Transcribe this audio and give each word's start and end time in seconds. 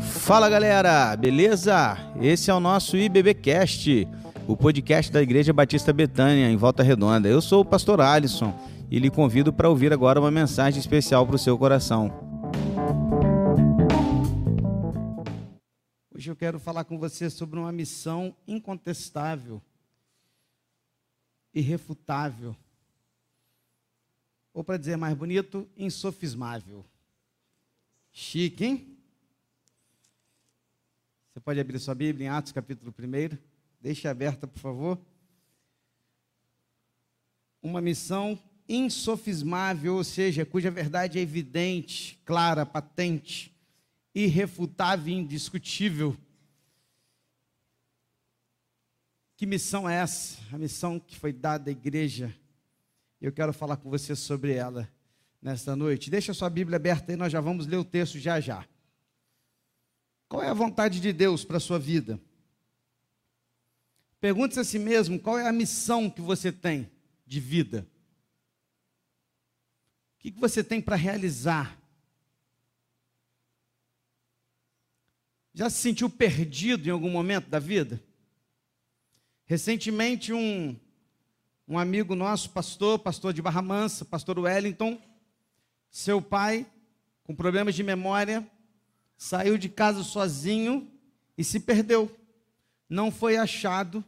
Fala 0.00 0.48
galera, 0.48 1.16
beleza? 1.16 1.98
Esse 2.20 2.50
é 2.50 2.54
o 2.54 2.60
nosso 2.60 2.96
IBBcast, 2.96 4.06
o 4.46 4.56
podcast 4.56 5.10
da 5.10 5.20
Igreja 5.20 5.52
Batista 5.52 5.92
Betânia, 5.92 6.48
em 6.48 6.56
Volta 6.56 6.82
Redonda. 6.84 7.28
Eu 7.28 7.42
sou 7.42 7.62
o 7.62 7.64
pastor 7.64 8.00
Alisson 8.00 8.54
e 8.90 8.98
lhe 8.98 9.10
convido 9.10 9.52
para 9.52 9.68
ouvir 9.68 9.92
agora 9.92 10.20
uma 10.20 10.30
mensagem 10.30 10.78
especial 10.78 11.26
para 11.26 11.36
o 11.36 11.38
seu 11.38 11.58
coração. 11.58 12.12
Hoje 16.14 16.30
eu 16.30 16.36
quero 16.36 16.60
falar 16.60 16.84
com 16.84 16.98
você 16.98 17.28
sobre 17.28 17.58
uma 17.58 17.72
missão 17.72 18.32
incontestável, 18.46 19.60
irrefutável, 21.52 22.54
ou 24.52 24.64
para 24.64 24.76
dizer 24.76 24.96
mais 24.96 25.16
bonito, 25.16 25.68
insofismável. 25.76 26.84
Chique, 28.12 28.64
hein? 28.64 28.98
Você 31.32 31.40
pode 31.40 31.60
abrir 31.60 31.78
sua 31.78 31.94
Bíblia 31.94 32.26
em 32.26 32.28
Atos 32.28 32.52
capítulo 32.52 32.92
1. 32.98 33.38
Deixe 33.80 34.08
aberta, 34.08 34.46
por 34.46 34.58
favor. 34.58 34.98
Uma 37.62 37.80
missão 37.80 38.38
insofismável, 38.68 39.96
ou 39.96 40.04
seja, 40.04 40.46
cuja 40.46 40.70
verdade 40.70 41.18
é 41.18 41.22
evidente, 41.22 42.20
clara, 42.24 42.64
patente, 42.64 43.54
irrefutável 44.14 45.12
e 45.12 45.16
indiscutível. 45.16 46.16
Que 49.36 49.46
missão 49.46 49.88
é 49.88 49.94
essa? 49.96 50.38
A 50.52 50.58
missão 50.58 51.00
que 51.00 51.16
foi 51.16 51.32
dada 51.32 51.70
à 51.70 51.72
igreja. 51.72 52.34
Eu 53.20 53.32
quero 53.32 53.52
falar 53.52 53.76
com 53.76 53.90
você 53.90 54.16
sobre 54.16 54.54
ela 54.54 54.90
nesta 55.42 55.76
noite. 55.76 56.10
Deixa 56.10 56.32
a 56.32 56.34
sua 56.34 56.48
Bíblia 56.48 56.76
aberta 56.76 57.12
e 57.12 57.16
nós 57.16 57.30
já 57.30 57.40
vamos 57.40 57.66
ler 57.66 57.76
o 57.76 57.84
texto 57.84 58.18
já 58.18 58.40
já. 58.40 58.66
Qual 60.28 60.42
é 60.42 60.48
a 60.48 60.54
vontade 60.54 61.00
de 61.00 61.12
Deus 61.12 61.44
para 61.44 61.58
a 61.58 61.60
sua 61.60 61.78
vida? 61.78 62.20
Pergunte-se 64.20 64.60
a 64.60 64.64
si 64.64 64.78
mesmo 64.78 65.18
qual 65.18 65.38
é 65.38 65.46
a 65.46 65.52
missão 65.52 66.08
que 66.08 66.20
você 66.20 66.52
tem 66.52 66.90
de 67.26 67.40
vida. 67.40 67.86
O 70.16 70.20
que 70.20 70.30
você 70.32 70.62
tem 70.62 70.80
para 70.80 70.96
realizar? 70.96 71.78
Já 75.52 75.68
se 75.68 75.78
sentiu 75.78 76.08
perdido 76.08 76.86
em 76.86 76.92
algum 76.92 77.10
momento 77.10 77.48
da 77.48 77.58
vida? 77.58 78.02
Recentemente, 79.46 80.32
um, 80.32 80.78
um 81.70 81.78
amigo 81.78 82.16
nosso, 82.16 82.50
pastor, 82.50 82.98
pastor 82.98 83.32
de 83.32 83.40
Barra 83.40 83.62
Mansa, 83.62 84.04
pastor 84.04 84.36
Wellington, 84.36 84.98
seu 85.88 86.20
pai, 86.20 86.66
com 87.22 87.32
problemas 87.32 87.76
de 87.76 87.84
memória, 87.84 88.44
saiu 89.16 89.56
de 89.56 89.68
casa 89.68 90.02
sozinho 90.02 90.90
e 91.38 91.44
se 91.44 91.60
perdeu. 91.60 92.10
Não 92.88 93.12
foi 93.12 93.36
achado. 93.36 94.04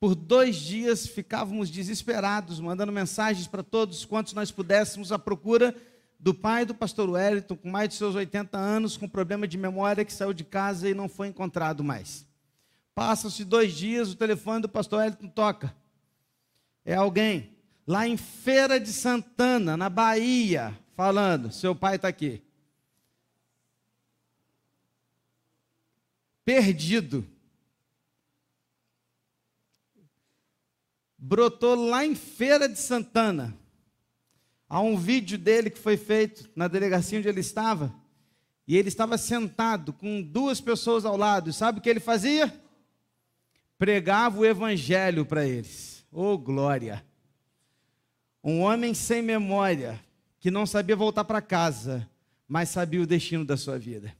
Por 0.00 0.14
dois 0.14 0.56
dias 0.56 1.06
ficávamos 1.06 1.68
desesperados, 1.68 2.58
mandando 2.58 2.90
mensagens 2.90 3.46
para 3.46 3.62
todos 3.62 4.06
quantos 4.06 4.32
nós 4.32 4.50
pudéssemos 4.50 5.12
à 5.12 5.18
procura 5.18 5.76
do 6.18 6.32
pai 6.32 6.64
do 6.64 6.74
pastor 6.74 7.10
Wellington, 7.10 7.56
com 7.56 7.68
mais 7.68 7.90
de 7.90 7.96
seus 7.96 8.14
80 8.14 8.56
anos, 8.56 8.96
com 8.96 9.06
problema 9.06 9.46
de 9.46 9.58
memória, 9.58 10.06
que 10.06 10.12
saiu 10.12 10.32
de 10.32 10.42
casa 10.42 10.88
e 10.88 10.94
não 10.94 11.06
foi 11.06 11.28
encontrado 11.28 11.84
mais. 11.84 12.26
Passam-se 12.94 13.44
dois 13.44 13.74
dias, 13.74 14.10
o 14.10 14.16
telefone 14.16 14.62
do 14.62 14.70
pastor 14.70 15.00
Wellington 15.00 15.28
toca. 15.28 15.76
É 16.88 16.94
alguém 16.94 17.56
lá 17.86 18.08
em 18.08 18.16
Feira 18.16 18.80
de 18.80 18.92
Santana, 18.92 19.76
na 19.76 19.88
Bahia, 19.88 20.78
falando: 20.96 21.52
seu 21.52 21.74
pai 21.74 21.96
está 21.96 22.08
aqui. 22.08 22.42
perdido. 26.48 27.26
Brotou 31.18 31.74
lá 31.74 32.06
em 32.06 32.14
Feira 32.14 32.66
de 32.66 32.78
Santana. 32.78 33.54
Há 34.66 34.80
um 34.80 34.96
vídeo 34.96 35.36
dele 35.36 35.68
que 35.68 35.78
foi 35.78 35.98
feito 35.98 36.48
na 36.56 36.66
delegacia 36.66 37.18
onde 37.18 37.28
ele 37.28 37.40
estava. 37.40 37.94
E 38.66 38.78
ele 38.78 38.88
estava 38.88 39.18
sentado 39.18 39.92
com 39.92 40.22
duas 40.22 40.58
pessoas 40.58 41.04
ao 41.04 41.18
lado. 41.18 41.52
Sabe 41.52 41.80
o 41.80 41.82
que 41.82 41.90
ele 41.90 42.00
fazia? 42.00 42.50
Pregava 43.76 44.38
o 44.38 44.46
evangelho 44.46 45.26
para 45.26 45.46
eles. 45.46 45.97
Oh, 46.10 46.38
glória! 46.38 47.04
Um 48.42 48.60
homem 48.60 48.94
sem 48.94 49.20
memória, 49.20 50.02
que 50.40 50.50
não 50.50 50.64
sabia 50.66 50.96
voltar 50.96 51.24
para 51.24 51.42
casa, 51.42 52.08
mas 52.46 52.70
sabia 52.70 53.02
o 53.02 53.06
destino 53.06 53.44
da 53.44 53.56
sua 53.56 53.78
vida. 53.78 54.16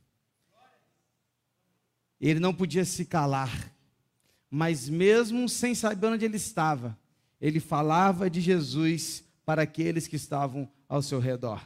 Ele 2.21 2.41
não 2.41 2.53
podia 2.53 2.85
se 2.85 3.05
calar, 3.05 3.73
mas 4.51 4.89
mesmo 4.89 5.49
sem 5.49 5.75
saber 5.75 6.09
onde 6.09 6.25
ele 6.25 6.37
estava, 6.37 6.99
ele 7.41 7.61
falava 7.61 8.29
de 8.29 8.41
Jesus 8.41 9.25
para 9.47 9.63
aqueles 9.63 10.07
que 10.07 10.17
estavam 10.17 10.69
ao 10.89 11.01
seu 11.01 11.21
redor. 11.21 11.65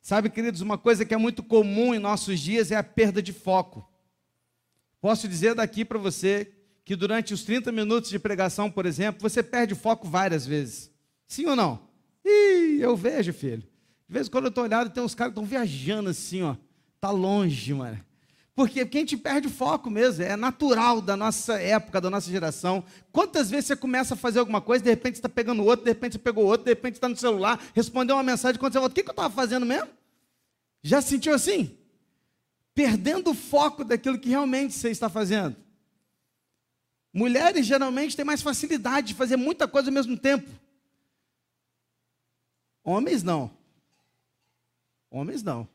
Sabe, 0.00 0.30
queridos, 0.30 0.60
uma 0.60 0.78
coisa 0.78 1.04
que 1.04 1.14
é 1.14 1.16
muito 1.16 1.42
comum 1.42 1.94
em 1.94 1.98
nossos 1.98 2.40
dias 2.40 2.70
é 2.70 2.76
a 2.76 2.82
perda 2.82 3.22
de 3.22 3.32
foco. 3.32 3.86
Posso 5.00 5.28
dizer 5.28 5.54
daqui 5.54 5.84
para 5.84 5.98
você 5.98 6.52
que 6.84 6.96
durante 6.96 7.32
os 7.32 7.44
30 7.44 7.70
minutos 7.70 8.10
de 8.10 8.18
pregação, 8.18 8.70
por 8.70 8.86
exemplo, 8.86 9.20
você 9.20 9.42
perde 9.42 9.72
o 9.72 9.76
foco 9.76 10.08
várias 10.08 10.44
vezes. 10.44 10.90
Sim 11.26 11.46
ou 11.46 11.56
não? 11.56 11.80
Ih, 12.24 12.78
eu 12.80 12.96
vejo, 12.96 13.32
filho. 13.32 13.62
De 14.08 14.12
vez 14.12 14.26
em 14.26 14.30
quando 14.30 14.44
eu 14.44 14.48
estou 14.50 14.64
olhando, 14.64 14.90
tem 14.90 15.02
uns 15.02 15.14
caras 15.14 15.32
que 15.32 15.40
estão 15.40 15.48
viajando 15.48 16.10
assim, 16.10 16.42
ó. 16.42 16.56
Tá 17.00 17.10
longe, 17.10 17.72
mano. 17.72 17.98
Porque 18.54 18.84
quem 18.84 19.04
te 19.04 19.16
perde 19.16 19.46
o 19.46 19.50
foco 19.50 19.90
mesmo, 19.90 20.22
é 20.22 20.36
natural 20.36 21.00
da 21.00 21.16
nossa 21.16 21.54
época, 21.54 22.00
da 22.00 22.10
nossa 22.10 22.30
geração. 22.30 22.84
Quantas 23.10 23.48
vezes 23.48 23.66
você 23.66 23.76
começa 23.76 24.12
a 24.12 24.16
fazer 24.16 24.40
alguma 24.40 24.60
coisa, 24.60 24.84
de 24.84 24.90
repente 24.90 25.14
você 25.14 25.20
está 25.20 25.28
pegando 25.28 25.64
outro, 25.64 25.84
de 25.84 25.90
repente 25.90 26.12
você 26.12 26.18
pegou 26.18 26.44
outro, 26.44 26.64
de 26.64 26.70
repente 26.70 26.94
está 26.94 27.08
no 27.08 27.16
celular, 27.16 27.58
respondeu 27.74 28.14
uma 28.16 28.22
mensagem, 28.22 28.60
quando 28.60 28.74
você 28.74 28.78
volta, 28.78 28.92
o 28.92 28.94
que, 28.94 29.02
que 29.02 29.08
eu 29.08 29.12
estava 29.12 29.32
fazendo 29.32 29.64
mesmo? 29.64 29.88
Já 30.82 31.00
se 31.00 31.08
sentiu 31.08 31.32
assim? 31.32 31.76
Perdendo 32.74 33.30
o 33.30 33.34
foco 33.34 33.84
daquilo 33.84 34.18
que 34.18 34.28
realmente 34.28 34.74
você 34.74 34.90
está 34.90 35.08
fazendo. 35.08 35.56
Mulheres 37.12 37.66
geralmente 37.66 38.16
têm 38.16 38.24
mais 38.24 38.40
facilidade 38.40 39.08
de 39.08 39.14
fazer 39.14 39.36
muita 39.36 39.68
coisa 39.68 39.90
ao 39.90 39.94
mesmo 39.94 40.16
tempo. 40.16 40.48
Homens 42.82 43.22
não. 43.22 43.50
Homens 45.10 45.42
não. 45.42 45.68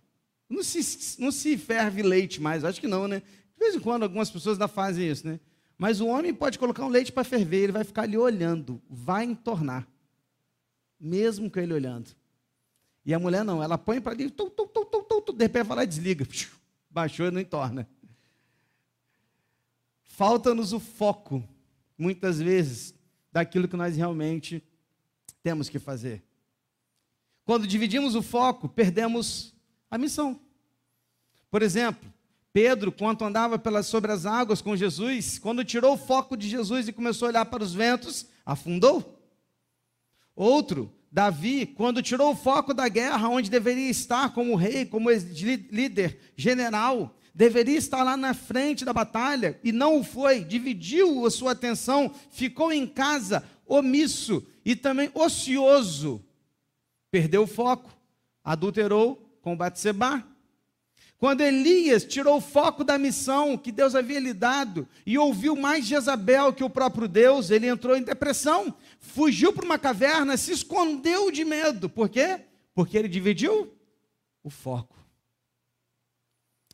Não 0.50 0.64
se, 0.64 1.22
não 1.22 1.32
se 1.32 1.58
ferve 1.58 2.02
leite 2.02 2.42
mais, 2.42 2.64
acho 2.64 2.82
que 2.82 2.88
não, 2.88 3.08
né? 3.08 3.20
De 3.20 3.60
vez 3.60 3.76
em 3.76 3.80
quando 3.80 4.04
algumas 4.04 4.32
pessoas 4.32 4.56
ainda 4.56 4.68
fazem 4.68 5.10
isso, 5.10 5.28
né? 5.28 5.40
Mas 5.78 6.02
o 6.02 6.08
homem 6.08 6.34
pode 6.34 6.58
colocar 6.58 6.84
um 6.84 6.90
leite 6.90 7.12
para 7.12 7.24
ferver, 7.24 7.64
ele 7.64 7.72
vai 7.72 7.84
ficar 7.84 8.04
ali 8.04 8.18
olhando, 8.18 8.82
vai 8.90 9.26
entornar. 9.26 9.88
Mesmo 11.00 11.52
com 11.52 11.60
ele 11.60 11.74
olhando. 11.74 12.10
E 13.06 13.14
a 13.14 13.20
mulher 13.20 13.44
não, 13.44 13.62
ela 13.62 13.78
põe 13.78 14.02
para 14.02 14.14
ali, 14.14 14.30
tum, 14.32 14.50
tum, 14.50 14.68
tum, 14.68 14.86
tum, 14.86 15.22
tum, 15.22 15.34
de 15.34 15.44
repente 15.44 15.66
vai 15.66 15.78
lá 15.78 15.84
e 15.84 15.88
desliga. 15.88 16.28
Baixou 16.90 17.28
e 17.28 17.32
não 17.32 17.40
entorna. 17.40 17.88
Falta-nos 20.18 20.74
o 20.74 20.80
foco, 20.80 21.48
muitas 21.96 22.40
vezes, 22.40 22.92
daquilo 23.32 23.68
que 23.68 23.78
nós 23.78 23.96
realmente 23.96 24.64
temos 25.44 25.70
que 25.70 25.78
fazer. 25.78 26.24
Quando 27.46 27.68
dividimos 27.68 28.16
o 28.16 28.24
foco, 28.24 28.68
perdemos 28.68 29.54
a 29.92 29.96
missão. 29.96 30.40
Por 31.52 31.62
exemplo, 31.62 32.12
Pedro, 32.52 32.92
quando 32.92 33.24
andava 33.24 33.60
pelas, 33.60 33.86
sobre 33.86 34.12
as 34.12 34.26
águas 34.26 34.60
com 34.60 34.76
Jesus, 34.76 35.38
quando 35.38 35.64
tirou 35.64 35.94
o 35.94 35.98
foco 36.00 36.36
de 36.36 36.50
Jesus 36.50 36.88
e 36.88 36.94
começou 36.94 37.28
a 37.28 37.30
olhar 37.30 37.46
para 37.46 37.64
os 37.64 37.76
ventos, 37.76 38.26
afundou. 38.44 39.22
Outro, 40.36 40.92
Davi, 41.12 41.68
quando 41.68 42.02
tirou 42.02 42.32
o 42.32 42.36
foco 42.36 42.74
da 42.74 42.90
guerra, 42.90 43.30
onde 43.30 43.52
deveria 43.52 43.92
estar 43.92 44.34
como 44.34 44.56
rei, 44.56 44.84
como 44.84 45.12
líder, 45.12 46.34
general, 46.36 47.16
deveria 47.38 47.78
estar 47.78 48.02
lá 48.02 48.18
na 48.18 48.34
frente 48.34 48.84
da 48.84 48.92
batalha 48.92 49.60
e 49.64 49.72
não 49.72 50.00
o 50.00 50.04
foi, 50.04 50.44
dividiu 50.44 51.24
a 51.24 51.30
sua 51.30 51.52
atenção, 51.52 52.12
ficou 52.32 52.74
em 52.74 52.88
casa 52.88 53.44
omisso 53.68 54.44
e 54.66 54.76
também 54.76 55.12
ocioso, 55.14 56.26
perdeu 57.12 57.44
o 57.44 57.48
foco, 57.48 57.96
adulterou, 58.44 59.24
com 59.40 59.56
Batseba. 59.56 60.26
Quando 61.20 61.42
Elias 61.42 62.04
tirou 62.04 62.38
o 62.38 62.42
foco 62.42 62.84
da 62.84 62.98
missão 62.98 63.56
que 63.56 63.72
Deus 63.72 63.94
havia 63.94 64.20
lhe 64.20 64.34
dado 64.34 64.88
e 65.06 65.16
ouviu 65.16 65.56
mais 65.56 65.86
Jezabel 65.86 66.52
que 66.52 66.64
o 66.64 66.70
próprio 66.70 67.08
Deus, 67.08 67.52
ele 67.52 67.68
entrou 67.68 67.96
em 67.96 68.02
depressão, 68.02 68.74
fugiu 69.00 69.54
para 69.54 69.66
uma 69.66 69.78
caverna, 69.78 70.38
se 70.38 70.52
escondeu 70.52 71.30
de 71.30 71.46
medo. 71.46 71.88
Por 71.88 72.10
quê? 72.10 72.42
Porque 72.74 72.98
ele 72.98 73.08
dividiu 73.08 73.72
o 74.44 74.50
foco. 74.50 74.97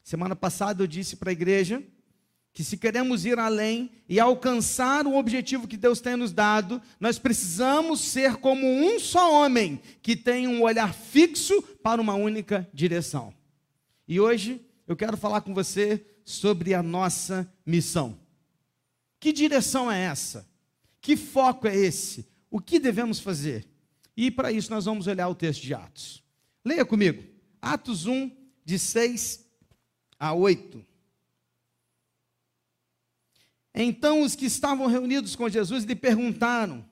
Semana 0.03 0.35
passada 0.35 0.83
eu 0.83 0.87
disse 0.87 1.15
para 1.15 1.29
a 1.29 1.33
igreja 1.33 1.81
que 2.51 2.63
se 2.63 2.77
queremos 2.77 3.25
ir 3.25 3.39
além 3.39 3.89
e 4.07 4.19
alcançar 4.19 5.07
o 5.07 5.17
objetivo 5.17 5.67
que 5.67 5.75
Deus 5.75 5.99
tem 5.99 6.15
nos 6.15 6.31
dado, 6.31 6.79
nós 6.99 7.17
precisamos 7.17 7.99
ser 7.99 8.35
como 8.35 8.67
um 8.67 8.99
só 8.99 9.33
homem 9.33 9.81
que 10.03 10.15
tem 10.15 10.47
um 10.47 10.61
olhar 10.61 10.93
fixo 10.93 11.63
para 11.81 11.99
uma 11.99 12.13
única 12.13 12.69
direção. 12.71 13.33
E 14.07 14.19
hoje 14.19 14.61
eu 14.87 14.95
quero 14.95 15.17
falar 15.17 15.41
com 15.41 15.53
você 15.53 16.05
sobre 16.23 16.75
a 16.75 16.83
nossa 16.83 17.51
missão. 17.65 18.19
Que 19.19 19.33
direção 19.33 19.91
é 19.91 20.01
essa? 20.03 20.47
Que 21.01 21.17
foco 21.17 21.67
é 21.67 21.75
esse? 21.75 22.27
O 22.51 22.59
que 22.59 22.77
devemos 22.77 23.19
fazer? 23.19 23.65
E 24.15 24.29
para 24.29 24.51
isso 24.51 24.69
nós 24.69 24.85
vamos 24.85 25.07
olhar 25.07 25.27
o 25.27 25.33
texto 25.33 25.63
de 25.63 25.73
Atos. 25.73 26.23
Leia 26.63 26.85
comigo. 26.85 27.23
Atos 27.59 28.05
1, 28.05 28.29
de 28.63 28.77
6 28.77 29.42
a 30.19 30.33
8. 30.33 30.85
Então 33.75 34.21
os 34.21 34.35
que 34.35 34.45
estavam 34.45 34.87
reunidos 34.87 35.35
com 35.35 35.49
Jesus 35.49 35.83
lhe 35.83 35.95
perguntaram: 35.95 36.85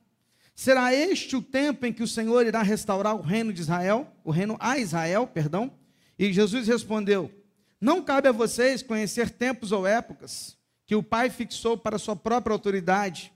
Será 0.55 0.93
este 0.93 1.35
o 1.35 1.41
tempo 1.41 1.85
em 1.85 1.93
que 1.93 2.03
o 2.03 2.07
Senhor 2.07 2.45
irá 2.45 2.61
restaurar 2.61 3.15
o 3.15 3.21
reino 3.21 3.53
de 3.53 3.61
Israel, 3.61 4.11
o 4.23 4.31
reino 4.31 4.57
a 4.59 4.77
Israel, 4.77 5.27
perdão? 5.27 5.71
E 6.17 6.33
Jesus 6.33 6.67
respondeu: 6.67 7.31
Não 7.79 8.03
cabe 8.03 8.27
a 8.27 8.31
vocês 8.31 8.81
conhecer 8.81 9.29
tempos 9.29 9.71
ou 9.71 9.85
épocas 9.85 10.57
que 10.85 10.95
o 10.95 11.03
Pai 11.03 11.29
fixou 11.29 11.77
para 11.77 11.97
sua 11.97 12.15
própria 12.15 12.53
autoridade, 12.53 13.31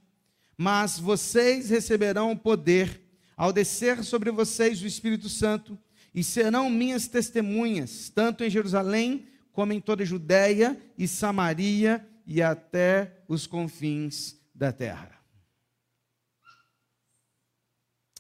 mas 0.58 1.00
vocês 1.00 1.70
receberão 1.70 2.36
poder 2.36 3.02
ao 3.38 3.54
descer 3.54 4.04
sobre 4.04 4.32
vocês 4.32 4.82
o 4.82 4.88
Espírito 4.88 5.30
Santo 5.30 5.78
e 6.14 6.24
serão 6.24 6.70
minhas 6.70 7.08
testemunhas, 7.08 8.10
tanto 8.14 8.44
em 8.44 8.50
Jerusalém 8.50 9.28
como 9.56 9.72
em 9.72 9.80
toda 9.80 10.04
a 10.04 10.06
Judéia 10.06 10.78
e 10.98 11.08
Samaria 11.08 12.06
e 12.28 12.42
até 12.42 13.24
os 13.26 13.48
confins 13.48 14.38
da 14.54 14.74
terra. 14.74 15.18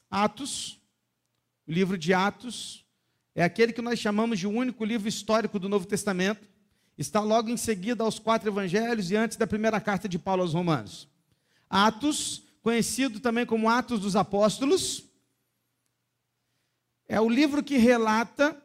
Atos, 0.09 0.81
o 1.67 1.71
livro 1.73 1.97
de 1.97 2.13
Atos, 2.13 2.85
é 3.35 3.43
aquele 3.43 3.73
que 3.73 3.81
nós 3.81 3.99
chamamos 3.99 4.39
de 4.39 4.47
o 4.47 4.49
único 4.51 4.85
livro 4.85 5.09
histórico 5.09 5.59
do 5.59 5.67
Novo 5.67 5.85
Testamento. 5.85 6.47
Está 6.97 7.19
logo 7.19 7.49
em 7.49 7.57
seguida 7.57 8.01
aos 8.01 8.17
quatro 8.17 8.49
evangelhos 8.49 9.11
e 9.11 9.17
antes 9.17 9.35
da 9.35 9.45
primeira 9.45 9.81
carta 9.81 10.07
de 10.07 10.17
Paulo 10.17 10.41
aos 10.41 10.53
Romanos. 10.53 11.09
Atos, 11.69 12.43
conhecido 12.61 13.19
também 13.19 13.45
como 13.45 13.69
Atos 13.69 13.99
dos 13.99 14.15
Apóstolos, 14.15 15.03
é 17.09 17.19
o 17.19 17.27
livro 17.27 17.61
que 17.61 17.75
relata 17.75 18.64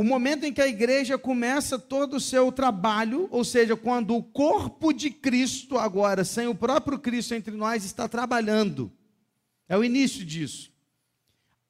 o 0.00 0.02
momento 0.02 0.44
em 0.44 0.52
que 0.54 0.62
a 0.62 0.66
igreja 0.66 1.18
começa 1.18 1.78
todo 1.78 2.16
o 2.16 2.20
seu 2.20 2.50
trabalho, 2.50 3.28
ou 3.30 3.44
seja, 3.44 3.76
quando 3.76 4.16
o 4.16 4.22
corpo 4.22 4.94
de 4.94 5.10
Cristo, 5.10 5.76
agora, 5.76 6.24
sem 6.24 6.46
o 6.46 6.54
próprio 6.54 6.98
Cristo 6.98 7.34
entre 7.34 7.54
nós, 7.54 7.84
está 7.84 8.08
trabalhando. 8.08 8.90
É 9.68 9.76
o 9.76 9.84
início 9.84 10.24
disso. 10.24 10.72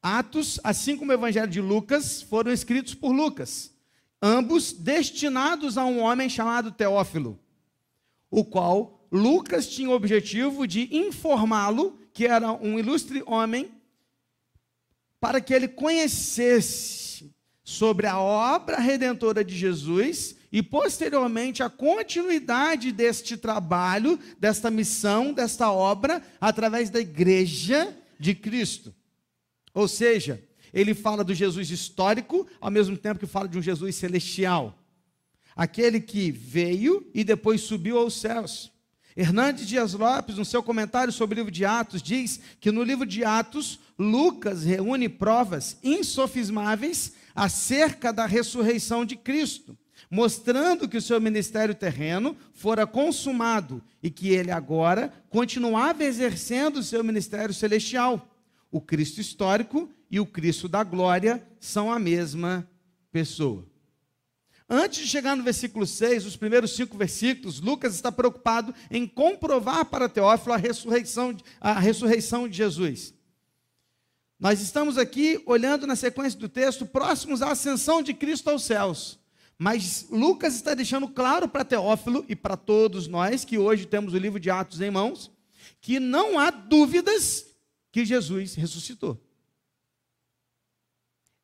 Atos, 0.01 0.61
assim 0.63 0.95
como 0.95 1.11
o 1.11 1.13
Evangelho 1.13 1.51
de 1.51 1.59
Lucas, 1.59 2.21
foram 2.21 2.53
escritos 2.53 2.95
por 2.95 3.11
Lucas, 3.11 3.73
ambos 4.21 4.71
destinados 4.71 5.77
a 5.77 5.83
um 5.83 5.99
homem 5.99 6.29
chamado 6.29 6.71
Teófilo, 6.71 7.37
o 8.29 8.45
qual 8.45 9.05
Lucas 9.11 9.67
tinha 9.67 9.89
o 9.89 9.93
objetivo 9.93 10.65
de 10.65 10.87
informá-lo, 10.95 11.99
que 12.13 12.25
era 12.27 12.53
um 12.53 12.79
ilustre 12.79 13.23
homem, 13.25 13.69
para 15.19 15.41
que 15.41 15.53
ele 15.53 15.67
conhecesse 15.67 17.01
sobre 17.63 18.07
a 18.07 18.19
obra 18.19 18.79
redentora 18.79 19.43
de 19.43 19.55
Jesus 19.55 20.35
e, 20.51 20.61
posteriormente, 20.61 21.63
a 21.63 21.69
continuidade 21.69 22.91
deste 22.91 23.37
trabalho, 23.37 24.19
desta 24.39 24.69
missão, 24.69 25.31
desta 25.31 25.71
obra, 25.71 26.21
através 26.39 26.89
da 26.89 26.99
igreja 26.99 27.95
de 28.19 28.35
Cristo. 28.35 28.93
Ou 29.73 29.87
seja, 29.87 30.43
ele 30.73 30.93
fala 30.93 31.23
do 31.23 31.33
Jesus 31.33 31.69
histórico, 31.69 32.47
ao 32.59 32.71
mesmo 32.71 32.97
tempo 32.97 33.19
que 33.19 33.25
fala 33.25 33.47
de 33.47 33.57
um 33.57 33.61
Jesus 33.61 33.95
celestial. 33.95 34.77
Aquele 35.55 35.99
que 35.99 36.31
veio 36.31 37.09
e 37.13 37.23
depois 37.23 37.61
subiu 37.61 37.97
aos 37.97 38.19
céus. 38.19 38.71
Hernandes 39.15 39.67
Dias 39.67 39.93
Lopes, 39.93 40.37
no 40.37 40.45
seu 40.45 40.63
comentário 40.63 41.11
sobre 41.11 41.35
o 41.35 41.39
livro 41.39 41.51
de 41.51 41.65
Atos, 41.65 42.01
diz 42.01 42.39
que 42.59 42.71
no 42.71 42.81
livro 42.81 43.05
de 43.05 43.25
Atos, 43.25 43.79
Lucas 43.99 44.63
reúne 44.63 45.09
provas 45.09 45.77
insofismáveis 45.83 47.13
acerca 47.35 48.11
da 48.11 48.25
ressurreição 48.25 49.05
de 49.05 49.15
Cristo, 49.15 49.77
mostrando 50.09 50.87
que 50.87 50.97
o 50.97 51.01
seu 51.01 51.19
ministério 51.21 51.75
terreno 51.75 52.35
fora 52.53 52.85
consumado 52.85 53.81
e 54.01 54.09
que 54.09 54.29
ele 54.29 54.51
agora 54.51 55.13
continuava 55.29 56.03
exercendo 56.03 56.77
o 56.77 56.83
seu 56.83 57.03
ministério 57.03 57.53
celestial. 57.53 58.27
O 58.71 58.81
Cristo 58.81 59.19
histórico 59.19 59.89
e 60.09 60.19
o 60.19 60.25
Cristo 60.25 60.67
da 60.67 60.83
glória 60.83 61.45
são 61.59 61.91
a 61.91 61.99
mesma 61.99 62.67
pessoa. 63.11 63.65
Antes 64.73 64.99
de 64.99 65.07
chegar 65.07 65.35
no 65.35 65.43
versículo 65.43 65.85
6, 65.85 66.25
os 66.25 66.37
primeiros 66.37 66.73
cinco 66.73 66.97
versículos, 66.97 67.59
Lucas 67.59 67.93
está 67.93 68.09
preocupado 68.09 68.73
em 68.89 69.05
comprovar 69.05 69.83
para 69.83 70.07
Teófilo 70.07 70.53
a 70.53 70.57
ressurreição, 70.57 71.35
a 71.59 71.77
ressurreição 71.77 72.47
de 72.47 72.55
Jesus. 72.55 73.13
Nós 74.41 74.59
estamos 74.59 74.97
aqui 74.97 75.39
olhando 75.45 75.85
na 75.85 75.95
sequência 75.95 76.39
do 76.39 76.49
texto, 76.49 76.83
próximos 76.83 77.43
à 77.43 77.51
ascensão 77.51 78.01
de 78.01 78.11
Cristo 78.11 78.49
aos 78.49 78.63
céus. 78.63 79.19
Mas 79.55 80.07
Lucas 80.09 80.55
está 80.55 80.73
deixando 80.73 81.07
claro 81.07 81.47
para 81.47 81.63
Teófilo 81.63 82.25
e 82.27 82.35
para 82.35 82.57
todos 82.57 83.07
nós 83.07 83.45
que 83.45 83.59
hoje 83.59 83.85
temos 83.85 84.15
o 84.15 84.17
livro 84.17 84.39
de 84.39 84.49
Atos 84.49 84.81
em 84.81 84.89
mãos, 84.89 85.29
que 85.79 85.99
não 85.99 86.39
há 86.39 86.49
dúvidas 86.49 87.53
que 87.91 88.03
Jesus 88.03 88.55
ressuscitou. 88.55 89.23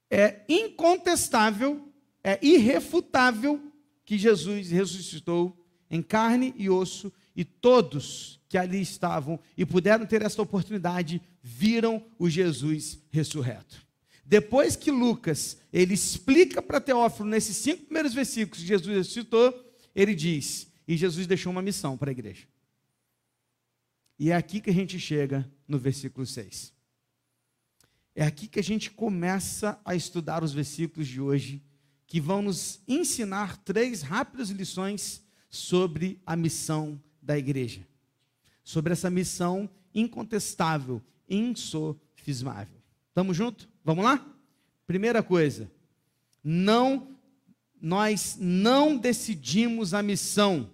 É 0.10 0.42
incontestável, 0.50 1.94
é 2.24 2.40
irrefutável 2.42 3.72
que 4.06 4.18
Jesus 4.18 4.72
ressuscitou 4.72 5.56
em 5.88 6.02
carne 6.02 6.52
e 6.58 6.68
osso 6.68 7.14
e 7.36 7.46
todos 7.46 8.37
que 8.50 8.58
ali 8.58 8.82
estavam 8.82 9.40
e 9.58 9.66
puderam 9.66 10.06
ter 10.06 10.22
esta 10.22 10.42
oportunidade 10.42 11.22
viram 11.42 12.06
o 12.18 12.30
Jesus 12.30 13.00
ressurreto. 13.10 13.86
Depois 14.26 14.76
que 14.76 14.92
Lucas 14.92 15.58
ele 15.72 15.94
explica 15.94 16.62
para 16.62 16.82
Teófilo 16.82 17.30
nesses 17.30 17.56
cinco 17.58 17.86
primeiros 17.86 18.14
versículos 18.14 18.62
que 18.62 18.68
Jesus 18.68 18.98
ressuscitou, 18.98 19.54
ele 19.96 20.14
diz: 20.14 20.68
e 20.88 20.96
Jesus 20.96 21.28
deixou 21.28 21.52
uma 21.52 21.62
missão 21.62 21.98
para 21.98 22.10
a 22.10 22.12
igreja. 22.12 22.48
E 24.20 24.32
é 24.32 24.36
aqui 24.36 24.60
que 24.60 24.70
a 24.70 24.74
gente 24.74 25.00
chega 25.00 25.50
no 25.68 25.78
versículo 25.78 26.26
6. 26.26 26.74
É 28.16 28.26
aqui 28.26 28.48
que 28.48 28.60
a 28.60 28.64
gente 28.64 28.90
começa 28.90 29.80
a 29.86 29.94
estudar 29.94 30.44
os 30.44 30.52
versículos 30.52 31.08
de 31.08 31.22
hoje, 31.22 31.64
que 32.08 32.20
vão 32.20 32.42
nos 32.42 32.82
ensinar 32.88 33.58
três 33.58 34.02
rápidas 34.02 34.50
lições 34.50 35.24
sobre 35.50 36.20
a 36.26 36.36
missão 36.36 37.02
da 37.22 37.38
igreja. 37.38 37.88
Sobre 38.68 38.92
essa 38.92 39.10
missão 39.10 39.70
incontestável 39.96 41.02
insofismável. 41.30 42.78
Estamos 43.08 43.38
juntos? 43.38 43.66
Vamos 43.82 44.04
lá? 44.04 44.26
Primeira 44.86 45.24
coisa, 45.24 45.72
não 46.44 47.16
nós 47.82 48.36
não 48.38 48.98
decidimos 48.98 49.94
a 49.94 50.04
missão. 50.04 50.70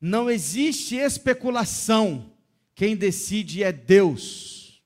Não 0.00 0.30
existe 0.30 0.96
especulação. 0.96 2.32
Quem 2.74 2.96
decide 2.96 3.62
é 3.62 3.70
Deus. 3.72 4.82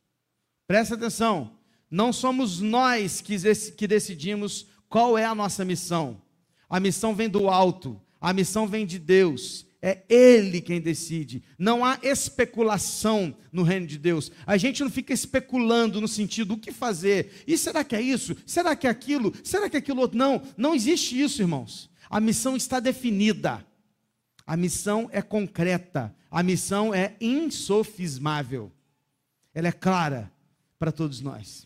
Presta 0.66 0.96
atenção. 0.96 1.52
Não 1.88 2.12
somos 2.12 2.58
nós 2.58 3.20
que 3.20 3.86
decidimos 3.86 4.66
qual 4.88 5.16
é 5.16 5.24
a 5.24 5.34
nossa 5.34 5.64
missão. 5.64 6.20
A 6.68 6.80
missão 6.80 7.14
vem 7.14 7.28
do 7.28 7.48
alto. 7.48 8.00
A 8.20 8.32
missão 8.32 8.66
vem 8.66 8.84
de 8.84 8.98
Deus. 8.98 9.65
É 9.86 10.02
Ele 10.08 10.60
quem 10.60 10.80
decide. 10.80 11.44
Não 11.56 11.84
há 11.84 11.96
especulação 12.02 13.36
no 13.52 13.62
reino 13.62 13.86
de 13.86 13.96
Deus. 13.96 14.32
A 14.44 14.56
gente 14.56 14.82
não 14.82 14.90
fica 14.90 15.12
especulando 15.12 16.00
no 16.00 16.08
sentido 16.08 16.54
o 16.54 16.58
que 16.58 16.72
fazer. 16.72 17.44
E 17.46 17.56
será 17.56 17.84
que 17.84 17.94
é 17.94 18.00
isso? 18.02 18.36
Será 18.44 18.74
que 18.74 18.88
é 18.88 18.90
aquilo? 18.90 19.32
Será 19.44 19.70
que 19.70 19.76
é 19.76 19.78
aquilo 19.78 20.00
outro? 20.00 20.18
Não, 20.18 20.42
não 20.56 20.74
existe 20.74 21.22
isso, 21.22 21.40
irmãos. 21.40 21.88
A 22.10 22.18
missão 22.18 22.56
está 22.56 22.80
definida. 22.80 23.64
A 24.44 24.56
missão 24.56 25.08
é 25.12 25.22
concreta. 25.22 26.12
A 26.28 26.42
missão 26.42 26.92
é 26.92 27.14
insofismável. 27.20 28.72
Ela 29.54 29.68
é 29.68 29.72
clara 29.72 30.32
para 30.80 30.90
todos 30.90 31.20
nós. 31.20 31.64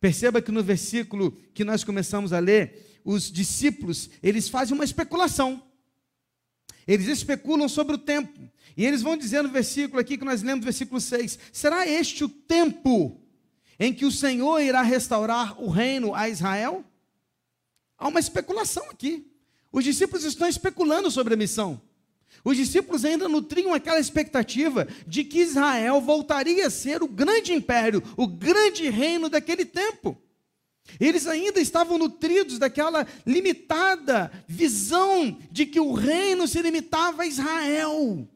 Perceba 0.00 0.42
que 0.42 0.50
no 0.50 0.64
versículo 0.64 1.30
que 1.54 1.62
nós 1.62 1.84
começamos 1.84 2.32
a 2.32 2.40
ler, 2.40 3.00
os 3.04 3.30
discípulos, 3.30 4.10
eles 4.20 4.48
fazem 4.48 4.74
uma 4.74 4.82
especulação. 4.82 5.62
Eles 6.86 7.06
especulam 7.06 7.68
sobre 7.68 7.94
o 7.94 7.98
tempo. 7.98 8.40
E 8.76 8.84
eles 8.84 9.02
vão 9.02 9.16
dizer 9.16 9.42
no 9.42 9.48
versículo 9.48 10.00
aqui 10.00 10.16
que 10.16 10.24
nós 10.24 10.42
lemos, 10.42 10.64
versículo 10.64 11.00
6: 11.00 11.38
Será 11.52 11.86
este 11.86 12.24
o 12.24 12.28
tempo 12.28 13.20
em 13.78 13.92
que 13.92 14.04
o 14.04 14.10
Senhor 14.10 14.60
irá 14.60 14.82
restaurar 14.82 15.60
o 15.62 15.68
reino 15.68 16.14
a 16.14 16.28
Israel? 16.28 16.84
Há 17.98 18.08
uma 18.08 18.20
especulação 18.20 18.88
aqui. 18.90 19.30
Os 19.70 19.84
discípulos 19.84 20.24
estão 20.24 20.48
especulando 20.48 21.10
sobre 21.10 21.34
a 21.34 21.36
missão. 21.36 21.80
Os 22.44 22.56
discípulos 22.56 23.04
ainda 23.04 23.28
nutriam 23.28 23.72
aquela 23.72 24.00
expectativa 24.00 24.88
de 25.06 25.22
que 25.22 25.40
Israel 25.40 26.00
voltaria 26.00 26.66
a 26.66 26.70
ser 26.70 27.02
o 27.02 27.08
grande 27.08 27.52
império, 27.52 28.02
o 28.16 28.26
grande 28.26 28.88
reino 28.88 29.28
daquele 29.28 29.64
tempo. 29.64 30.20
Eles 31.00 31.26
ainda 31.26 31.60
estavam 31.60 31.98
nutridos 31.98 32.58
daquela 32.58 33.06
limitada 33.26 34.30
visão 34.46 35.36
de 35.50 35.66
que 35.66 35.80
o 35.80 35.92
reino 35.92 36.46
se 36.46 36.60
limitava 36.62 37.22
a 37.22 37.26
Israel. 37.26 38.26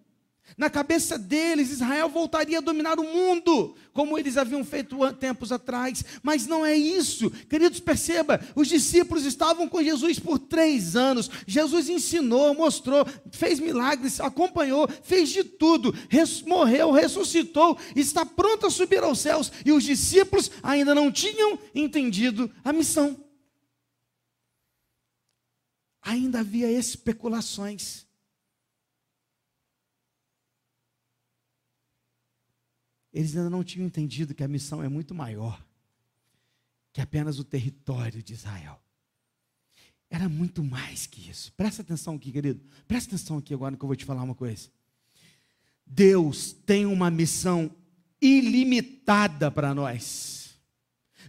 Na 0.57 0.71
cabeça 0.71 1.19
deles, 1.19 1.71
Israel 1.71 2.09
voltaria 2.09 2.59
a 2.59 2.62
dominar 2.62 2.99
o 2.99 3.05
mundo, 3.05 3.75
como 3.93 4.19
eles 4.19 4.38
haviam 4.38 4.65
feito 4.65 4.97
tempos 5.15 5.53
atrás. 5.53 6.03
Mas 6.23 6.47
não 6.47 6.65
é 6.65 6.75
isso. 6.75 7.31
Queridos, 7.31 7.79
perceba: 7.79 8.41
os 8.55 8.69
discípulos 8.69 9.26
estavam 9.26 9.69
com 9.69 9.83
Jesus 9.83 10.19
por 10.19 10.38
três 10.38 10.97
anos. 10.97 11.31
Jesus 11.47 11.91
ensinou, 11.91 12.55
mostrou, 12.55 13.07
fez 13.31 13.61
milagres, 13.61 14.19
acompanhou, 14.19 14.88
fez 15.03 15.29
de 15.29 15.45
tudo. 15.45 15.95
Res, 16.09 16.41
morreu, 16.41 16.91
ressuscitou, 16.91 17.76
está 17.95 18.25
pronto 18.25 18.67
a 18.67 18.71
subir 18.71 19.03
aos 19.03 19.19
céus. 19.19 19.53
E 19.65 19.73
os 19.73 19.85
discípulos 19.85 20.50
ainda 20.62 20.95
não 20.95 21.12
tinham 21.12 21.59
entendido 21.75 22.50
a 22.65 22.73
missão. 22.73 23.15
Ainda 26.00 26.41
havia 26.41 26.71
especulações. 26.71 28.05
Eles 33.16 33.35
ainda 33.35 33.49
não 33.49 33.64
tinham 33.64 33.87
entendido 33.87 34.35
que 34.35 34.44
a 34.44 34.49
missão 34.49 34.82
é 34.82 34.88
muito 34.90 35.14
maior 35.14 35.64
que 36.92 37.00
apenas 37.00 37.38
o 37.38 37.44
território 37.44 38.23
de 38.23 38.35
Israel. 38.35 38.78
Era 40.11 40.28
muito 40.28 40.62
mais 40.62 41.06
que 41.06 41.30
isso. 41.30 41.50
Presta 41.54 41.80
atenção 41.80 42.16
aqui, 42.16 42.30
querido. 42.30 42.61
Presta 42.87 43.14
atenção 43.14 43.38
aqui 43.38 43.54
agora 43.54 43.75
que 43.75 43.82
eu 43.82 43.87
vou 43.87 43.96
te 43.96 44.04
falar 44.04 44.23
uma 44.23 44.35
coisa. 44.35 44.68
Deus 45.87 46.52
tem 46.52 46.85
uma 46.85 47.11
missão 47.11 47.75
ilimitada 48.20 49.50
para 49.50 49.75
nós. 49.75 50.46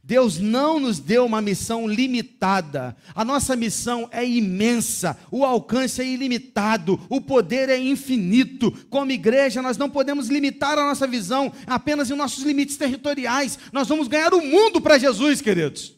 Deus 0.07 0.39
não 0.39 0.79
nos 0.79 1.01
deu 1.01 1.25
uma 1.25 1.41
missão 1.41 1.85
limitada. 1.85 2.95
A 3.13 3.25
nossa 3.25 3.57
missão 3.57 4.07
é 4.09 4.25
imensa, 4.25 5.19
o 5.29 5.43
alcance 5.43 6.01
é 6.01 6.05
ilimitado, 6.05 6.97
o 7.09 7.19
poder 7.19 7.67
é 7.67 7.77
infinito. 7.77 8.71
Como 8.89 9.11
igreja, 9.11 9.61
nós 9.61 9.77
não 9.77 9.89
podemos 9.89 10.29
limitar 10.29 10.79
a 10.79 10.85
nossa 10.85 11.05
visão 11.05 11.51
apenas 11.65 12.09
em 12.09 12.15
nossos 12.15 12.45
limites 12.45 12.77
territoriais. 12.77 13.59
Nós 13.73 13.89
vamos 13.89 14.07
ganhar 14.07 14.33
o 14.33 14.41
mundo 14.41 14.79
para 14.79 14.97
Jesus, 14.97 15.41
queridos. 15.41 15.93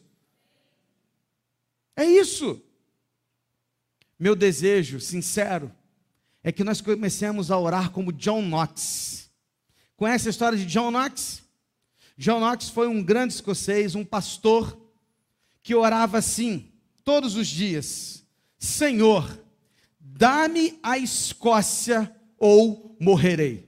É 1.94 2.04
isso. 2.04 2.60
Meu 4.18 4.34
desejo 4.34 4.98
sincero 4.98 5.70
é 6.42 6.50
que 6.50 6.64
nós 6.64 6.80
comecemos 6.80 7.48
a 7.48 7.56
orar 7.56 7.92
como 7.92 8.12
John 8.12 8.42
Knox. 8.42 9.30
Conhece 9.96 10.26
a 10.26 10.30
história 10.30 10.58
de 10.58 10.66
John 10.66 10.90
Knox? 10.90 11.48
John 12.20 12.38
Knox 12.38 12.68
foi 12.68 12.86
um 12.86 13.02
grande 13.02 13.32
escocês, 13.32 13.94
um 13.94 14.04
pastor, 14.04 14.78
que 15.62 15.74
orava 15.74 16.18
assim, 16.18 16.70
todos 17.02 17.34
os 17.34 17.46
dias: 17.46 18.22
Senhor, 18.58 19.42
dá-me 19.98 20.78
a 20.82 20.98
Escócia 20.98 22.14
ou 22.36 22.94
morrerei. 23.00 23.66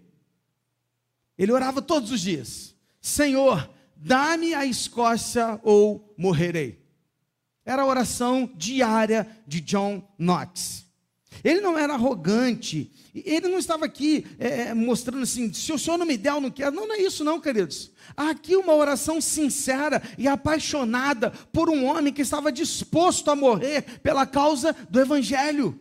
Ele 1.38 1.50
orava 1.50 1.80
todos 1.80 2.10
os 2.10 2.20
dias: 2.20 2.74
Senhor, 3.00 3.70
dá-me 3.96 4.52
a 4.52 4.66
Escócia 4.66 5.58
ou 5.62 6.14
morrerei. 6.18 6.84
Era 7.64 7.80
a 7.80 7.86
oração 7.86 8.52
diária 8.54 9.26
de 9.46 9.62
John 9.62 10.06
Knox. 10.18 10.84
Ele 11.42 11.60
não 11.60 11.78
era 11.78 11.94
arrogante, 11.94 12.90
ele 13.14 13.48
não 13.48 13.58
estava 13.58 13.84
aqui 13.84 14.26
é, 14.38 14.72
mostrando 14.72 15.22
assim, 15.22 15.52
se 15.52 15.72
o 15.72 15.78
senhor 15.78 15.98
não 15.98 16.06
me 16.06 16.16
der, 16.16 16.30
eu 16.30 16.40
não 16.40 16.50
quero. 16.50 16.74
Não, 16.74 16.86
não 16.86 16.94
é 16.94 17.00
isso, 17.00 17.22
não, 17.22 17.40
queridos. 17.40 17.90
Há 18.16 18.30
aqui 18.30 18.56
uma 18.56 18.74
oração 18.74 19.20
sincera 19.20 20.02
e 20.16 20.26
apaixonada 20.26 21.30
por 21.52 21.68
um 21.68 21.84
homem 21.84 22.12
que 22.12 22.22
estava 22.22 22.50
disposto 22.50 23.30
a 23.30 23.36
morrer 23.36 24.00
pela 24.02 24.26
causa 24.26 24.74
do 24.88 25.00
Evangelho. 25.00 25.78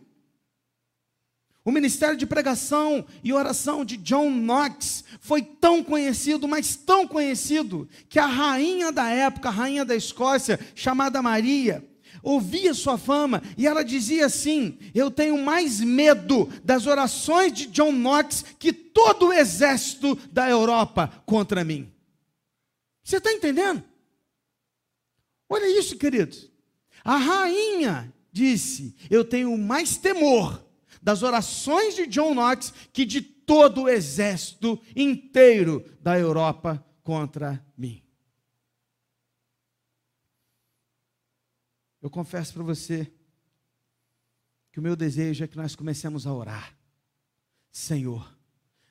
O 1.64 1.70
ministério 1.70 2.16
de 2.16 2.26
pregação 2.26 3.06
e 3.22 3.32
oração 3.32 3.84
de 3.84 3.96
John 3.96 4.28
Knox 4.28 5.04
foi 5.20 5.42
tão 5.42 5.82
conhecido, 5.82 6.48
mas 6.48 6.74
tão 6.74 7.06
conhecido, 7.06 7.88
que 8.08 8.18
a 8.18 8.26
rainha 8.26 8.90
da 8.90 9.08
época, 9.08 9.48
a 9.48 9.52
rainha 9.52 9.84
da 9.84 9.94
Escócia, 9.94 10.58
chamada 10.74 11.22
Maria, 11.22 11.88
ouvia 12.22 12.72
sua 12.72 12.96
fama 12.96 13.42
e 13.56 13.66
ela 13.66 13.82
dizia 13.84 14.26
assim: 14.26 14.78
Eu 14.94 15.10
tenho 15.10 15.36
mais 15.38 15.80
medo 15.80 16.48
das 16.62 16.86
orações 16.86 17.52
de 17.52 17.66
John 17.66 17.92
Knox 17.92 18.44
que 18.58 18.72
todo 18.72 19.28
o 19.28 19.32
exército 19.32 20.16
da 20.30 20.48
Europa 20.48 21.08
contra 21.26 21.64
mim. 21.64 21.92
Você 23.02 23.16
está 23.16 23.32
entendendo? 23.32 23.82
Olha 25.48 25.78
isso, 25.78 25.96
queridos. 25.96 26.50
A 27.04 27.16
rainha 27.16 28.12
disse: 28.30 28.94
Eu 29.10 29.24
tenho 29.24 29.56
mais 29.58 29.96
temor 29.96 30.64
das 31.02 31.22
orações 31.22 31.96
de 31.96 32.06
John 32.06 32.34
Knox 32.34 32.72
que 32.92 33.04
de 33.04 33.20
todo 33.20 33.82
o 33.82 33.88
exército 33.88 34.80
inteiro 34.94 35.84
da 36.00 36.18
Europa 36.18 36.82
contra 37.02 37.52
mim. 37.52 37.62
Eu 42.02 42.10
confesso 42.10 42.52
para 42.52 42.64
você 42.64 43.10
que 44.72 44.80
o 44.80 44.82
meu 44.82 44.96
desejo 44.96 45.44
é 45.44 45.46
que 45.46 45.56
nós 45.56 45.76
comecemos 45.76 46.26
a 46.26 46.34
orar. 46.34 46.76
Senhor, 47.70 48.36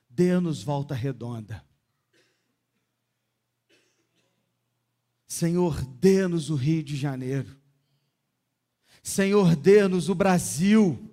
dê-nos 0.10 0.64
volta 0.64 0.96
redonda. 0.96 1.62
Senhor, 5.28 5.84
dê-nos 5.86 6.50
o 6.50 6.56
Rio 6.56 6.82
de 6.82 6.96
Janeiro. 6.96 7.60
Senhor, 9.04 9.56
dê-nos 9.58 10.08
o 10.08 10.16
Brasil. 10.16 11.10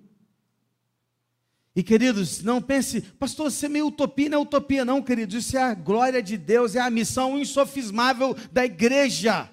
E 1.75 1.83
queridos, 1.83 2.41
não 2.43 2.61
pense, 2.61 3.01
pastor, 3.01 3.51
você 3.51 3.65
é 3.65 3.69
meio 3.69 3.87
utopia, 3.87 4.29
não 4.29 4.39
é 4.39 4.41
utopia, 4.41 4.85
não, 4.85 5.01
queridos. 5.01 5.35
Isso 5.35 5.57
é 5.57 5.63
a 5.63 5.73
glória 5.73 6.21
de 6.21 6.37
Deus, 6.37 6.75
é 6.75 6.79
a 6.79 6.89
missão 6.89 7.37
insofismável 7.37 8.35
da 8.51 8.65
igreja. 8.65 9.49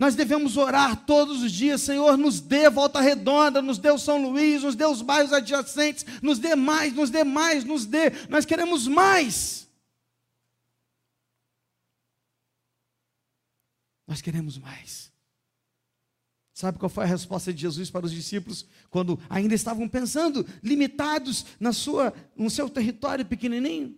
Nós 0.00 0.14
devemos 0.14 0.56
orar 0.56 1.04
todos 1.04 1.42
os 1.42 1.52
dias, 1.52 1.82
Senhor, 1.82 2.16
nos 2.16 2.40
dê 2.40 2.70
volta 2.70 3.02
redonda, 3.02 3.60
nos 3.60 3.76
dê 3.76 3.90
o 3.90 3.98
São 3.98 4.16
Luís, 4.30 4.62
nos 4.62 4.74
dê 4.74 4.86
os 4.86 5.02
bairros 5.02 5.30
adjacentes, 5.30 6.06
nos 6.22 6.38
dê 6.38 6.56
mais, 6.56 6.94
nos 6.94 7.10
dê 7.10 7.22
mais, 7.22 7.64
nos 7.64 7.84
dê. 7.84 8.08
Nós 8.30 8.46
queremos 8.46 8.88
mais. 8.88 9.68
Nós 14.08 14.22
queremos 14.22 14.56
mais. 14.56 15.12
Sabe 16.54 16.78
qual 16.78 16.88
foi 16.88 17.04
a 17.04 17.06
resposta 17.06 17.52
de 17.52 17.60
Jesus 17.60 17.90
para 17.90 18.06
os 18.06 18.12
discípulos 18.12 18.64
quando 18.88 19.20
ainda 19.28 19.54
estavam 19.54 19.86
pensando, 19.86 20.46
limitados 20.62 21.44
na 21.60 21.74
sua, 21.74 22.14
no 22.34 22.48
seu 22.48 22.70
território 22.70 23.26
pequenininho? 23.26 23.94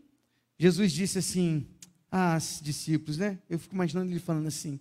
Jesus 0.58 0.90
disse 0.90 1.18
assim: 1.18 1.64
Ah, 2.10 2.38
discípulos, 2.60 3.18
né? 3.18 3.38
Eu 3.48 3.60
fico 3.60 3.72
imaginando 3.72 4.10
ele 4.10 4.18
falando 4.18 4.48
assim: 4.48 4.80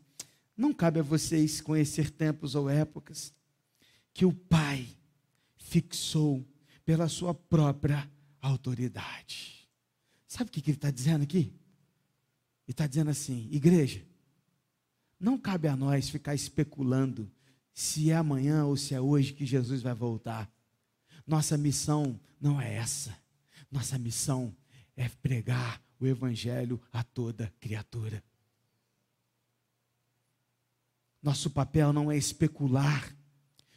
Não 0.56 0.74
cabe 0.74 1.00
a 1.00 1.04
vocês 1.04 1.62
conhecer 1.62 2.12
tempos 2.12 2.56
ou 2.56 2.70
épocas 2.70 3.34
que 4.14 4.26
o 4.26 4.34
Pai 4.34 4.88
fixou 5.56 6.46
pela 6.84 7.08
sua 7.08 7.34
própria 7.34 8.10
autoridade. 8.42 9.70
Sabe 10.28 10.50
o 10.50 10.52
que 10.52 10.60
ele 10.60 10.78
está 10.78 10.92
dizendo 10.92 11.24
aqui? 11.24 11.54
Ele 12.68 12.74
está 12.74 12.88
dizendo 12.88 13.10
assim: 13.10 13.48
igreja, 13.52 14.06
não 15.20 15.38
cabe 15.38 15.68
a 15.68 15.76
nós 15.76 16.10
ficar 16.10 16.34
especulando 16.34 17.32
se 17.74 18.12
é 18.12 18.16
amanhã 18.16 18.66
ou 18.66 18.76
se 18.76 18.94
é 18.94 19.02
hoje 19.02 19.34
que 19.34 19.46
Jesus 19.46 19.82
vai 19.82 19.94
voltar. 19.94 20.52
Nossa 21.26 21.58
missão 21.58 22.20
não 22.40 22.60
é 22.60 22.74
essa. 22.74 23.16
Nossa 23.72 23.98
missão 23.98 24.56
é 24.96 25.08
pregar 25.08 25.82
o 26.00 26.08
Evangelho 26.08 26.82
a 26.92 27.04
toda 27.04 27.54
criatura. 27.60 28.24
Nosso 31.22 31.50
papel 31.50 31.94
não 31.94 32.12
é 32.12 32.18
especular. 32.18 33.16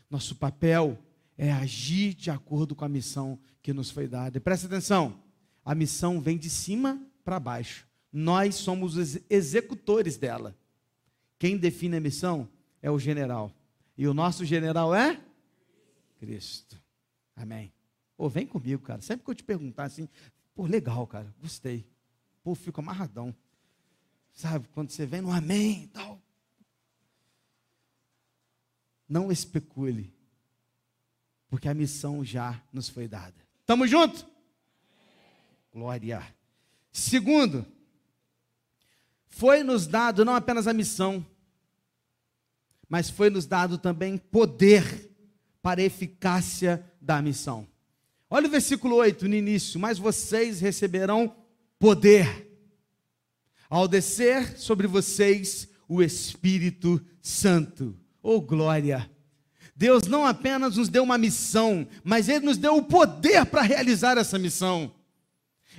Nosso 0.09 0.37
papel 0.37 0.99
é 1.37 1.53
agir 1.53 2.15
de 2.15 2.31
acordo 2.31 2.75
com 2.75 2.85
a 2.85 2.89
missão 2.89 3.39
que 3.63 3.73
nos 3.73 3.91
foi 3.91 4.07
dada. 4.07 4.39
E 4.39 4.41
presta 4.41 4.67
atenção: 4.67 5.21
a 5.65 5.75
missão 5.75 6.21
vem 6.21 6.39
de 6.39 6.49
cima 6.49 7.01
para 7.25 7.41
baixo. 7.41 7.87
Nós 8.13 8.55
somos 8.55 8.97
os 8.97 9.19
executores 9.29 10.17
dela. 10.17 10.57
Quem 11.39 11.57
define 11.57 11.97
a 11.97 12.01
missão 12.01 12.49
é 12.81 12.91
o 12.91 12.99
general. 12.99 13.53
E 13.97 14.07
o 14.07 14.15
nosso 14.15 14.45
general 14.45 14.95
é 14.95 15.21
Cristo. 16.19 16.81
Amém. 17.35 17.73
Pô, 18.17 18.29
vem 18.29 18.47
comigo, 18.47 18.83
cara. 18.83 19.01
Sempre 19.01 19.25
que 19.25 19.31
eu 19.31 19.35
te 19.35 19.43
perguntar 19.43 19.85
assim, 19.85 20.09
pô, 20.55 20.65
legal, 20.67 21.07
cara, 21.07 21.35
gostei. 21.41 21.85
Pô, 22.43 22.55
fico 22.55 22.81
amarradão. 22.81 23.35
Sabe, 24.33 24.69
quando 24.73 24.91
você 24.91 25.07
vem 25.07 25.21
no 25.21 25.31
amém 25.31 25.89
tal. 25.93 26.14
Não 29.09 29.31
especule, 29.31 30.13
Porque 31.49 31.69
a 31.69 31.75
missão 31.75 32.25
já 32.25 32.61
nos 32.73 32.89
foi 32.89 33.07
dada. 33.07 33.35
Tamo 33.67 33.87
junto? 33.87 34.27
Glória. 35.73 36.23
Segundo, 36.93 37.67
foi 39.27 39.63
nos 39.63 39.87
dado 39.87 40.25
não 40.25 40.35
apenas 40.35 40.67
a 40.67 40.73
missão, 40.73 41.25
mas 42.89 43.11
foi 43.11 43.31
nos 43.31 43.47
dado 43.47 43.79
também 43.79 44.17
poder 44.17 45.11
para 45.61 45.81
a 45.81 45.85
eficácia 45.85 46.85
da 47.01 47.21
missão. 47.21 47.67
Olha 48.31 48.47
o 48.47 48.51
versículo 48.51 48.97
8 48.97 49.29
no 49.29 49.35
início: 49.35 49.81
Mas 49.81 49.99
vocês 49.99 50.61
receberão 50.61 51.35
poder 51.79 52.51
ao 53.69 53.89
descer 53.89 54.59
sobre 54.59 54.87
vocês 54.87 55.69
o 55.89 56.03
Espírito 56.03 57.05
Santo. 57.21 57.99
Oh 58.27 58.41
glória! 58.41 59.09
Deus 59.77 60.07
não 60.07 60.25
apenas 60.25 60.77
nos 60.79 60.89
deu 60.89 61.03
uma 61.03 61.19
missão, 61.19 61.87
mas 62.03 62.27
Ele 62.27 62.47
nos 62.47 62.57
deu 62.57 62.75
o 62.75 62.83
poder 62.83 63.45
para 63.45 63.61
realizar 63.61 64.17
essa 64.17 64.39
missão. 64.39 64.91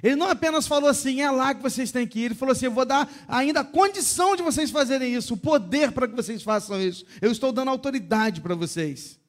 Ele 0.03 0.15
não 0.15 0.29
apenas 0.29 0.67
falou 0.67 0.87
assim, 0.87 1.21
é 1.21 1.31
lá 1.31 1.55
que 1.55 1.63
vocês 1.63 1.91
têm 1.91 2.05
que 2.05 2.19
ir, 2.19 2.25
ele 2.25 2.35
falou 2.35 2.51
assim: 2.51 2.65
eu 2.65 2.71
vou 2.71 2.85
dar 2.85 3.11
ainda 3.27 3.61
a 3.61 3.63
condição 3.63 4.35
de 4.35 4.43
vocês 4.43 4.69
fazerem 4.69 5.15
isso, 5.15 5.33
o 5.33 5.37
poder 5.37 5.91
para 5.91 6.07
que 6.07 6.15
vocês 6.15 6.43
façam 6.43 6.79
isso. 6.79 7.03
Eu 7.19 7.31
estou 7.31 7.51
dando 7.51 7.71
autoridade 7.71 8.41
para 8.41 8.53
vocês. 8.53 9.19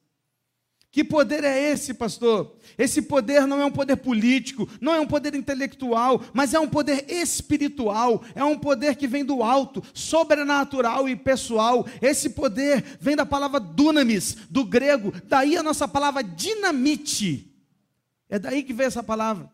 Que 0.97 1.03
poder 1.03 1.43
é 1.43 1.71
esse, 1.71 1.93
pastor? 1.93 2.57
Esse 2.75 3.03
poder 3.03 3.45
não 3.45 3.61
é 3.61 3.65
um 3.65 3.71
poder 3.71 3.97
político, 3.97 4.67
não 4.81 4.95
é 4.95 4.99
um 4.99 5.05
poder 5.05 5.35
intelectual, 5.35 6.23
mas 6.33 6.55
é 6.55 6.59
um 6.59 6.67
poder 6.67 7.05
espiritual, 7.07 8.23
é 8.33 8.43
um 8.43 8.57
poder 8.57 8.95
que 8.95 9.05
vem 9.05 9.23
do 9.23 9.43
alto, 9.43 9.83
sobrenatural 9.93 11.07
e 11.07 11.15
pessoal. 11.15 11.85
Esse 12.01 12.31
poder 12.31 12.83
vem 12.99 13.15
da 13.15 13.27
palavra 13.27 13.59
dunamis, 13.59 14.37
do 14.49 14.65
grego, 14.65 15.13
daí 15.25 15.55
a 15.55 15.61
nossa 15.61 15.87
palavra 15.87 16.23
dinamite. 16.23 17.55
É 18.27 18.39
daí 18.39 18.63
que 18.63 18.73
vem 18.73 18.87
essa 18.87 19.03
palavra. 19.03 19.51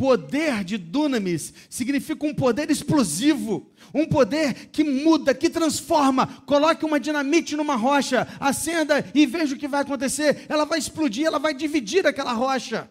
Poder 0.00 0.64
de 0.64 0.78
dunamis 0.78 1.52
significa 1.68 2.24
um 2.24 2.34
poder 2.34 2.70
explosivo, 2.70 3.70
um 3.92 4.06
poder 4.06 4.70
que 4.70 4.82
muda, 4.82 5.34
que 5.34 5.50
transforma. 5.50 6.26
Coloque 6.46 6.86
uma 6.86 6.98
dinamite 6.98 7.54
numa 7.54 7.76
rocha, 7.76 8.26
acenda 8.40 9.04
e 9.14 9.26
veja 9.26 9.54
o 9.54 9.58
que 9.58 9.68
vai 9.68 9.82
acontecer. 9.82 10.46
Ela 10.48 10.64
vai 10.64 10.78
explodir, 10.78 11.26
ela 11.26 11.38
vai 11.38 11.52
dividir 11.52 12.06
aquela 12.06 12.32
rocha. 12.32 12.90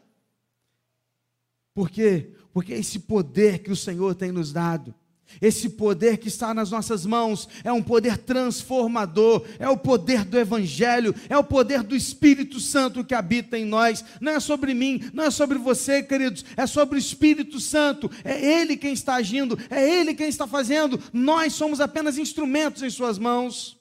Por 1.74 1.90
quê? 1.90 2.32
Porque 2.54 2.74
é 2.74 2.78
esse 2.78 3.00
poder 3.00 3.64
que 3.64 3.72
o 3.72 3.76
Senhor 3.76 4.14
tem 4.14 4.32
nos 4.32 4.54
dado. 4.54 4.94
Esse 5.42 5.70
poder 5.70 6.18
que 6.18 6.28
está 6.28 6.54
nas 6.54 6.72
nossas 6.72 7.06
mãos 7.06 7.48
é 7.64 7.72
um 7.72 7.82
poder 7.82 8.18
transformador, 8.18 9.46
é 9.58 9.70
o 9.70 9.78
poder 9.78 10.26
do 10.26 10.38
Evangelho, 10.38 11.16
é 11.30 11.38
o 11.38 11.44
poder 11.44 11.84
do 11.84 11.96
Espírito 11.96 12.60
Santo 12.60 13.04
que 13.04 13.14
habita 13.14 13.58
em 13.58 13.64
nós. 13.64 14.04
Não 14.20 14.34
é 14.34 14.40
sobre 14.40 14.74
mim, 14.74 15.10
não 15.14 15.24
é 15.24 15.32
sobre 15.32 15.58
você, 15.58 16.04
queridos, 16.04 16.44
é 16.58 16.68
sobre 16.68 16.98
o 16.98 17.00
Espírito 17.00 17.60
Santo. 17.60 18.12
É 18.24 18.44
Ele 18.44 18.76
quem 18.76 18.92
está 18.92 19.16
agindo, 19.16 19.58
é 19.70 19.88
Ele 19.88 20.14
quem 20.14 20.28
está 20.28 20.46
fazendo. 20.46 21.02
Nós 21.14 21.54
somos 21.54 21.80
apenas 21.80 22.18
instrumentos 22.18 22.84
em 22.84 22.90
Suas 22.90 23.18
mãos. 23.18 23.80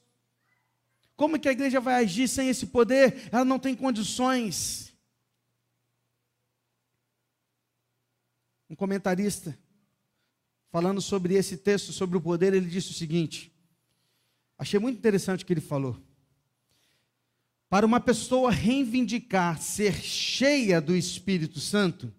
Como 1.16 1.38
que 1.40 1.48
a 1.48 1.52
igreja 1.52 1.80
vai 1.80 1.94
agir 1.94 2.28
sem 2.28 2.48
esse 2.48 2.66
poder? 2.66 3.28
Ela 3.32 3.44
não 3.44 3.58
tem 3.58 3.74
condições. 3.74 4.92
Um 8.70 8.76
comentarista 8.76 9.58
falando 10.70 11.00
sobre 11.00 11.34
esse 11.34 11.56
texto, 11.56 11.92
sobre 11.92 12.16
o 12.16 12.20
poder, 12.20 12.52
ele 12.52 12.68
disse 12.68 12.90
o 12.90 12.94
seguinte: 12.94 13.52
achei 14.58 14.78
muito 14.78 14.98
interessante 14.98 15.44
o 15.44 15.46
que 15.46 15.52
ele 15.52 15.60
falou. 15.60 15.96
Para 17.68 17.84
uma 17.84 18.00
pessoa 18.00 18.50
reivindicar 18.50 19.60
ser 19.60 19.94
cheia 19.94 20.80
do 20.80 20.96
Espírito 20.96 21.60
Santo, 21.60 22.12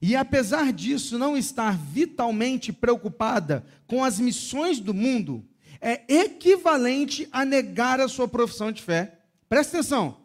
e 0.00 0.14
apesar 0.14 0.72
disso 0.72 1.18
não 1.18 1.36
estar 1.36 1.76
vitalmente 1.76 2.72
preocupada 2.72 3.64
com 3.86 4.04
as 4.04 4.20
missões 4.20 4.78
do 4.78 4.92
mundo, 4.92 5.42
é 5.80 6.02
equivalente 6.08 7.28
a 7.32 7.44
negar 7.44 8.00
a 8.00 8.08
sua 8.08 8.28
profissão 8.28 8.70
de 8.70 8.82
fé. 8.82 9.20
Presta 9.48 9.78
atenção. 9.78 10.18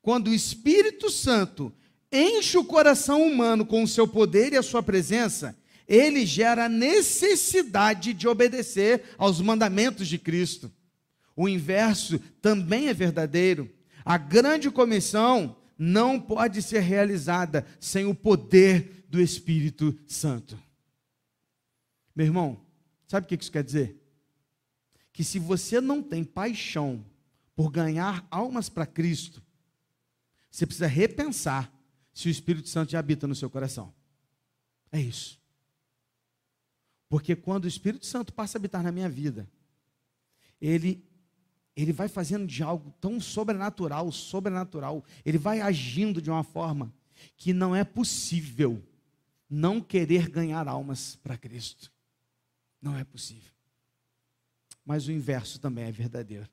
Quando 0.00 0.28
o 0.28 0.34
Espírito 0.34 1.10
Santo 1.10 1.72
enche 2.10 2.56
o 2.56 2.64
coração 2.64 3.22
humano 3.22 3.66
com 3.66 3.82
o 3.82 3.88
seu 3.88 4.08
poder 4.08 4.52
e 4.52 4.56
a 4.56 4.62
sua 4.62 4.82
presença, 4.82 5.56
ele 5.90 6.24
gera 6.24 6.68
necessidade 6.68 8.14
de 8.14 8.28
obedecer 8.28 9.02
aos 9.18 9.40
mandamentos 9.40 10.06
de 10.06 10.18
Cristo. 10.18 10.70
O 11.34 11.48
inverso 11.48 12.20
também 12.40 12.86
é 12.86 12.94
verdadeiro. 12.94 13.68
A 14.04 14.16
grande 14.16 14.70
comissão 14.70 15.56
não 15.76 16.20
pode 16.20 16.62
ser 16.62 16.78
realizada 16.78 17.66
sem 17.80 18.06
o 18.06 18.14
poder 18.14 19.04
do 19.08 19.20
Espírito 19.20 19.98
Santo. 20.06 20.56
Meu 22.14 22.26
irmão, 22.26 22.64
sabe 23.08 23.24
o 23.24 23.28
que 23.28 23.34
isso 23.34 23.50
quer 23.50 23.64
dizer? 23.64 24.00
Que 25.12 25.24
se 25.24 25.40
você 25.40 25.80
não 25.80 26.00
tem 26.00 26.22
paixão 26.22 27.04
por 27.56 27.68
ganhar 27.68 28.24
almas 28.30 28.68
para 28.68 28.86
Cristo, 28.86 29.42
você 30.48 30.64
precisa 30.64 30.86
repensar 30.86 31.72
se 32.14 32.28
o 32.28 32.30
Espírito 32.30 32.68
Santo 32.68 32.92
já 32.92 33.00
habita 33.00 33.26
no 33.26 33.34
seu 33.34 33.50
coração. 33.50 33.92
É 34.92 35.00
isso. 35.00 35.39
Porque 37.10 37.34
quando 37.34 37.64
o 37.64 37.68
Espírito 37.68 38.06
Santo 38.06 38.32
passa 38.32 38.56
a 38.56 38.58
habitar 38.58 38.84
na 38.84 38.92
minha 38.92 39.08
vida, 39.08 39.46
ele 40.60 41.04
ele 41.76 41.92
vai 41.92 42.08
fazendo 42.08 42.46
de 42.46 42.62
algo 42.62 42.92
tão 43.00 43.20
sobrenatural, 43.20 44.10
sobrenatural, 44.12 45.04
ele 45.24 45.38
vai 45.38 45.60
agindo 45.60 46.20
de 46.20 46.30
uma 46.30 46.44
forma 46.44 46.92
que 47.36 47.52
não 47.52 47.74
é 47.74 47.84
possível 47.84 48.82
não 49.48 49.80
querer 49.80 50.28
ganhar 50.28 50.68
almas 50.68 51.16
para 51.16 51.38
Cristo. 51.38 51.90
Não 52.82 52.96
é 52.96 53.04
possível. 53.04 53.52
Mas 54.84 55.06
o 55.06 55.12
inverso 55.12 55.58
também 55.58 55.84
é 55.84 55.92
verdadeiro. 55.92 56.48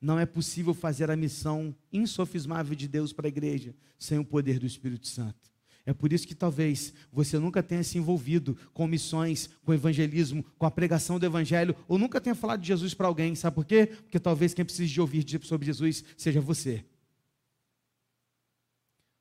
Não 0.00 0.18
é 0.18 0.26
possível 0.26 0.72
fazer 0.72 1.10
a 1.10 1.16
missão 1.16 1.74
insofismável 1.92 2.76
de 2.76 2.86
Deus 2.86 3.12
para 3.12 3.26
a 3.26 3.28
igreja 3.28 3.74
sem 3.98 4.18
o 4.18 4.24
poder 4.24 4.58
do 4.58 4.66
Espírito 4.66 5.08
Santo. 5.08 5.53
É 5.86 5.92
por 5.92 6.12
isso 6.12 6.26
que 6.26 6.34
talvez 6.34 6.94
você 7.12 7.38
nunca 7.38 7.62
tenha 7.62 7.82
se 7.82 7.98
envolvido 7.98 8.56
com 8.72 8.86
missões, 8.86 9.50
com 9.64 9.74
evangelismo, 9.74 10.44
com 10.58 10.64
a 10.64 10.70
pregação 10.70 11.18
do 11.18 11.26
evangelho, 11.26 11.76
ou 11.86 11.98
nunca 11.98 12.20
tenha 12.20 12.34
falado 12.34 12.62
de 12.62 12.68
Jesus 12.68 12.94
para 12.94 13.06
alguém. 13.06 13.34
Sabe 13.34 13.54
por 13.54 13.66
quê? 13.66 13.86
Porque 13.86 14.18
talvez 14.18 14.54
quem 14.54 14.64
precise 14.64 14.90
de 14.90 15.00
ouvir 15.00 15.26
sobre 15.42 15.66
Jesus 15.66 16.02
seja 16.16 16.40
você. 16.40 16.84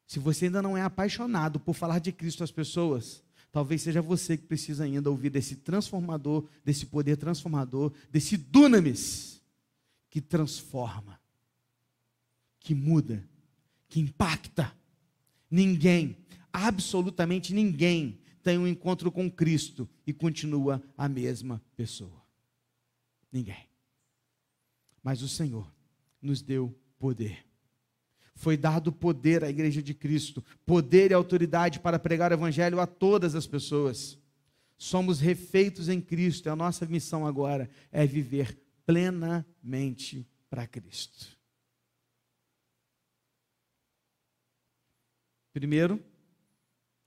Se 0.07 0.19
você 0.19 0.45
ainda 0.45 0.61
não 0.61 0.77
é 0.77 0.81
apaixonado 0.81 1.59
por 1.59 1.73
falar 1.73 1.99
de 1.99 2.11
Cristo 2.13 2.43
às 2.43 2.51
pessoas, 2.51 3.21
talvez 3.51 3.81
seja 3.81 4.01
você 4.01 4.37
que 4.37 4.45
precisa 4.45 4.85
ainda 4.85 5.09
ouvir 5.09 5.31
desse 5.31 5.57
transformador, 5.57 6.47
desse 6.63 6.85
poder 6.85 7.17
transformador, 7.17 7.91
desse 8.09 8.37
dunamis 8.37 9.41
que 10.09 10.21
transforma, 10.21 11.19
que 12.59 12.73
muda, 12.73 13.27
que 13.89 13.99
impacta. 13.99 14.73
Ninguém 15.49 16.17
absolutamente 16.53 17.53
ninguém 17.53 18.21
tem 18.43 18.57
um 18.57 18.67
encontro 18.67 19.11
com 19.11 19.31
Cristo 19.31 19.89
e 20.05 20.13
continua 20.13 20.83
a 20.95 21.09
mesma 21.09 21.61
pessoa. 21.75 22.21
Ninguém. 23.31 23.67
Mas 25.01 25.21
o 25.23 25.27
Senhor 25.27 25.73
nos 26.21 26.41
deu 26.41 26.77
poder. 26.99 27.45
Foi 28.35 28.55
dado 28.55 28.91
poder 28.91 29.43
à 29.43 29.49
igreja 29.49 29.81
de 29.81 29.93
Cristo, 29.93 30.43
poder 30.65 31.11
e 31.11 31.13
autoridade 31.13 31.79
para 31.79 31.99
pregar 31.99 32.31
o 32.31 32.35
evangelho 32.35 32.79
a 32.79 32.87
todas 32.87 33.35
as 33.35 33.47
pessoas. 33.47 34.17
Somos 34.77 35.19
refeitos 35.19 35.87
em 35.87 36.01
Cristo, 36.01 36.47
e 36.47 36.49
a 36.49 36.55
nossa 36.55 36.85
missão 36.85 37.25
agora 37.25 37.69
é 37.91 38.05
viver 38.05 38.57
plenamente 38.85 40.27
para 40.49 40.67
Cristo. 40.67 41.37
Primeiro, 45.53 46.03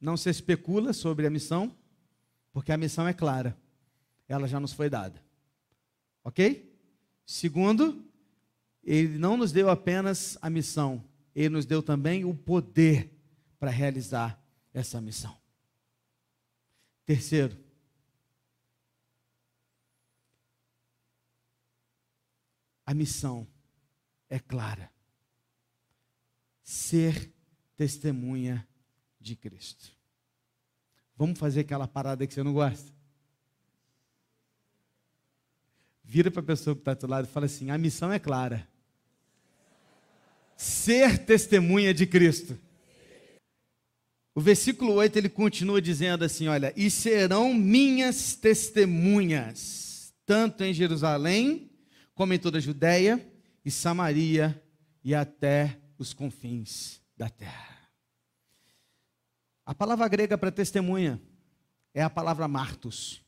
não 0.07 0.17
se 0.17 0.31
especula 0.31 0.93
sobre 0.93 1.27
a 1.27 1.31
missão, 1.31 1.77
porque 2.53 2.71
a 2.71 2.77
missão 2.77 3.09
é 3.09 3.13
clara. 3.13 3.61
Ela 4.29 4.47
já 4.47 4.61
nos 4.61 4.73
foi 4.73 4.89
dada. 4.89 5.21
Ok? 6.23 6.73
Segundo, 7.27 8.09
ele 8.85 9.19
não 9.19 9.37
nos 9.37 9.51
deu 9.51 9.69
apenas 9.69 10.39
a 10.41 10.49
missão, 10.49 11.05
ele 11.35 11.49
nos 11.49 11.67
deu 11.67 11.83
também 11.83 12.25
o 12.25 12.33
poder 12.33 13.11
para 13.59 13.69
realizar 13.69 14.41
essa 14.73 15.01
missão. 15.01 15.37
Terceiro, 17.05 17.59
a 22.85 22.95
missão 22.95 23.45
é 24.31 24.39
clara: 24.39 24.89
ser 26.63 27.35
testemunha 27.75 28.65
de 29.21 29.35
Cristo. 29.35 29.96
Vamos 31.17 31.39
fazer 31.39 31.61
aquela 31.61 31.89
parada 31.89 32.27
que 32.27 32.35
você 32.35 32.43
não 32.43 32.53
gosta? 32.53 32.93
Vira 36.05 36.31
para 36.31 36.41
a 36.41 36.45
pessoa 36.45 36.77
que 36.77 36.83
está 36.83 36.95
do 36.95 37.07
lado 37.07 37.27
e 37.27 37.31
fala 37.31 37.47
assim: 37.47 37.71
a 37.71 37.79
missão 37.79 38.13
é 38.13 38.19
clara. 38.19 38.69
Ser 40.57 41.19
testemunha 41.19 41.93
de 41.93 42.07
Cristo. 42.07 42.59
O 44.35 44.41
versículo 44.41 44.93
8 44.93 45.17
ele 45.17 45.29
continua 45.29 45.81
dizendo 45.81 46.25
assim: 46.25 46.47
Olha, 46.47 46.73
e 46.77 46.91
serão 46.91 47.55
minhas 47.55 48.37
testemunhas, 48.37 50.15
tanto 50.27 50.63
em 50.63 50.75
Jerusalém, 50.75 51.71
como 52.15 52.35
em 52.35 52.39
toda 52.39 52.59
a 52.59 52.61
Judéia 52.61 53.27
e 53.65 53.71
Samaria 53.71 54.63
e 55.03 55.15
até 55.15 55.79
os 55.99 56.13
confins 56.13 57.01
da 57.17 57.29
terra. 57.29 57.76
A 59.67 59.75
palavra 59.75 60.07
grega 60.07 60.39
para 60.39 60.53
testemunha 60.53 61.21
é 61.93 62.01
a 62.01 62.09
palavra 62.09 62.47
martus. 62.47 63.21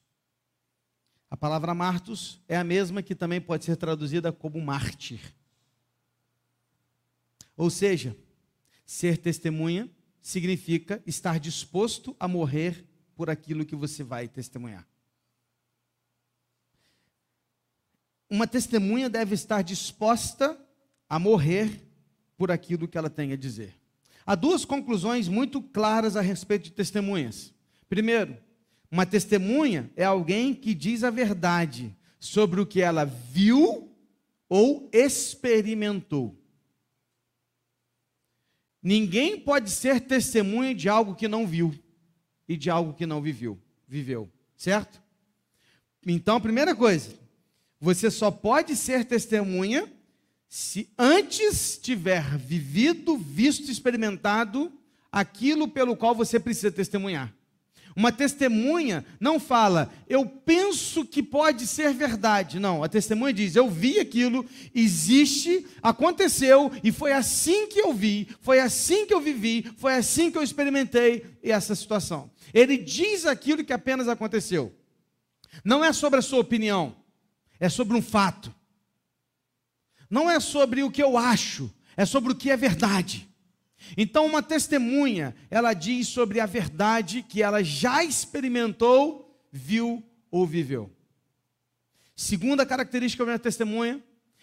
A 1.29 1.37
palavra 1.37 1.75
martus 1.75 2.41
é 2.47 2.57
a 2.57 2.63
mesma 2.63 3.03
que 3.03 3.13
também 3.13 3.41
pode 3.41 3.65
ser 3.65 3.77
traduzida 3.77 4.33
como 4.33 4.61
mártir. 4.61 5.35
Ou 7.57 7.69
seja, 7.69 8.17
ser 8.87 9.19
testemunha 9.19 9.91
significa 10.23 11.03
estar 11.05 11.41
disposto 11.41 12.17
a 12.21 12.29
morrer 12.29 12.87
por 13.17 13.29
aquilo 13.29 13.67
que 13.67 13.75
você 13.75 14.05
vai 14.05 14.29
testemunhar. 14.29 14.87
Uma 18.31 18.47
testemunha 18.47 19.11
deve 19.11 19.35
estar 19.35 19.63
disposta 19.63 20.57
a 21.09 21.19
morrer 21.19 21.85
por 22.37 22.53
aquilo 22.53 22.87
que 22.87 22.97
ela 22.97 23.11
tem 23.11 23.33
a 23.33 23.37
dizer. 23.37 23.75
Há 24.29 24.35
duas 24.35 24.63
conclusões 24.63 25.27
muito 25.27 25.63
claras 25.63 26.15
a 26.15 26.21
respeito 26.21 26.65
de 26.65 26.73
testemunhas. 26.73 27.51
Primeiro, 27.89 28.37
uma 28.91 29.07
testemunha 29.07 29.91
é 29.97 30.05
alguém 30.05 30.55
que 30.55 30.75
diz 30.75 31.03
a 31.03 31.09
verdade 31.09 31.97
sobre 32.21 32.61
o 32.61 32.67
que 32.67 32.83
ela 32.83 33.07
viu 33.07 33.91
ou 34.47 34.87
experimentou. 34.93 36.39
Ninguém 38.83 39.41
pode 39.41 39.71
ser 39.71 39.99
testemunha 40.03 40.75
de 40.75 40.91
algo 40.91 41.15
que 41.15 41.27
não 41.27 41.47
viu 41.47 41.75
e 42.47 42.55
de 42.55 42.69
algo 42.69 42.93
que 42.93 43.07
não 43.07 43.23
viveu, 43.23 43.59
viveu, 43.89 44.31
certo? 44.55 45.01
Então, 46.07 46.39
primeira 46.39 46.77
coisa, 46.77 47.19
você 47.81 48.11
só 48.11 48.31
pode 48.31 48.77
ser 48.77 49.07
testemunha 49.07 49.91
se 50.49 50.89
antes 50.99 51.79
tiver 51.81 52.39
vivido, 52.39 53.17
visto, 53.17 53.71
experimentado 53.71 54.73
aquilo 55.13 55.69
pelo 55.69 55.97
qual 55.97 56.15
você 56.15 56.41
precisa 56.41 56.71
testemunhar. 56.71 57.33
Uma 57.95 58.13
testemunha 58.13 59.05
não 59.19 59.41
fala, 59.41 59.93
eu 60.09 60.25
penso 60.25 61.05
que 61.05 61.21
pode 61.21 61.67
ser 61.67 61.93
verdade. 61.93 62.61
Não, 62.61 62.85
a 62.85 62.89
testemunha 62.89 63.33
diz, 63.33 63.57
eu 63.57 63.69
vi 63.69 63.99
aquilo, 63.99 64.47
existe, 64.73 65.67
aconteceu 65.83 66.71
e 66.85 66.93
foi 66.93 67.13
assim 67.13 67.67
que 67.67 67.81
eu 67.81 67.93
vi, 67.93 68.29
foi 68.41 68.61
assim 68.61 69.05
que 69.05 69.13
eu 69.13 69.21
vivi, 69.21 69.69
foi 69.77 69.95
assim 69.95 70.31
que 70.31 70.39
eu 70.39 70.45
experimentei 70.45 71.25
essa 71.43 71.75
situação. 71.75 72.31
Ele 72.55 72.79
diz 72.79 73.27
aquilo 73.27 73.65
que 73.65 73.73
apenas 73.73 74.07
aconteceu. 74.07 74.73
Não 75.65 75.85
é 75.85 75.93
sobre 75.93 76.21
a 76.21 76.23
sua 76.23 76.39
opinião, 76.39 76.95
é 77.59 77.69
sobre 77.69 77.97
um 77.97 78.03
fato. 78.03 78.55
Não 80.11 80.31
é 80.31 80.41
sobre 80.41 80.83
o 80.83 80.91
que 80.91 81.03
eu 81.03 81.17
acho, 81.19 81.73
é 81.97 82.05
sobre 82.05 82.33
o 82.33 82.37
que 82.37 82.51
é 82.51 82.57
verdade. 82.57 83.29
Então, 83.97 84.27
uma 84.27 84.43
testemunha, 84.43 85.35
ela 85.51 85.73
diz 85.73 86.09
sobre 86.09 86.41
a 86.41 86.47
verdade 86.47 87.23
que 87.23 87.43
ela 87.43 87.63
já 87.63 88.05
experimentou, 88.05 89.41
viu 89.51 90.03
ou 90.31 90.47
viveu. 90.47 90.91
Segunda 92.15 92.67
característica 92.67 93.25
de 93.25 93.31
uma 93.31 93.39
testemunha, 93.39 94.03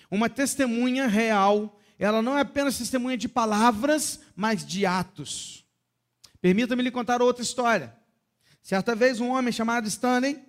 uma 0.09 0.29
testemunha 0.29 1.07
real, 1.07 1.79
ela 1.99 2.21
não 2.21 2.37
é 2.37 2.41
apenas 2.41 2.77
testemunha 2.77 3.17
de 3.17 3.27
palavras, 3.27 4.21
mas 4.35 4.65
de 4.65 4.85
atos. 4.85 5.65
Permita-me 6.41 6.83
lhe 6.83 6.91
contar 6.91 7.21
outra 7.21 7.43
história. 7.43 7.95
Certa 8.61 8.95
vez, 8.95 9.19
um 9.19 9.29
homem 9.29 9.51
chamado 9.51 9.87
Stanley 9.87 10.41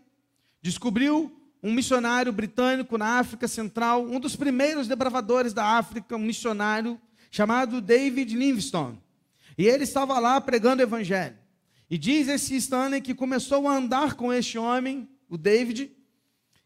descobriu 0.62 1.36
um 1.62 1.73
missionário 1.73 2.33
britânico 2.33 2.97
na 2.97 3.19
África 3.19 3.49
Central, 3.49 4.05
um 4.05 4.21
dos 4.21 4.37
primeiros 4.37 4.87
desbravadores 4.87 5.53
da 5.53 5.64
África, 5.64 6.16
um 6.16 6.21
missionário 6.21 7.01
chamado 7.31 7.81
David 7.81 8.37
Livingstone. 8.37 9.01
E 9.59 9.66
ele 9.66 9.85
estava 9.85 10.19
lá 10.19 10.40
pregando 10.40 10.83
o 10.83 10.87
evangelho. 10.87 11.37
E 11.88 11.97
diz 11.97 12.29
esse 12.29 12.57
Stanley 12.57 13.01
que 13.01 13.14
começou 13.14 13.66
a 13.69 13.77
andar 13.77 14.14
com 14.14 14.33
este 14.33 14.59
homem, 14.59 15.09
o 15.29 15.38
David, 15.38 15.90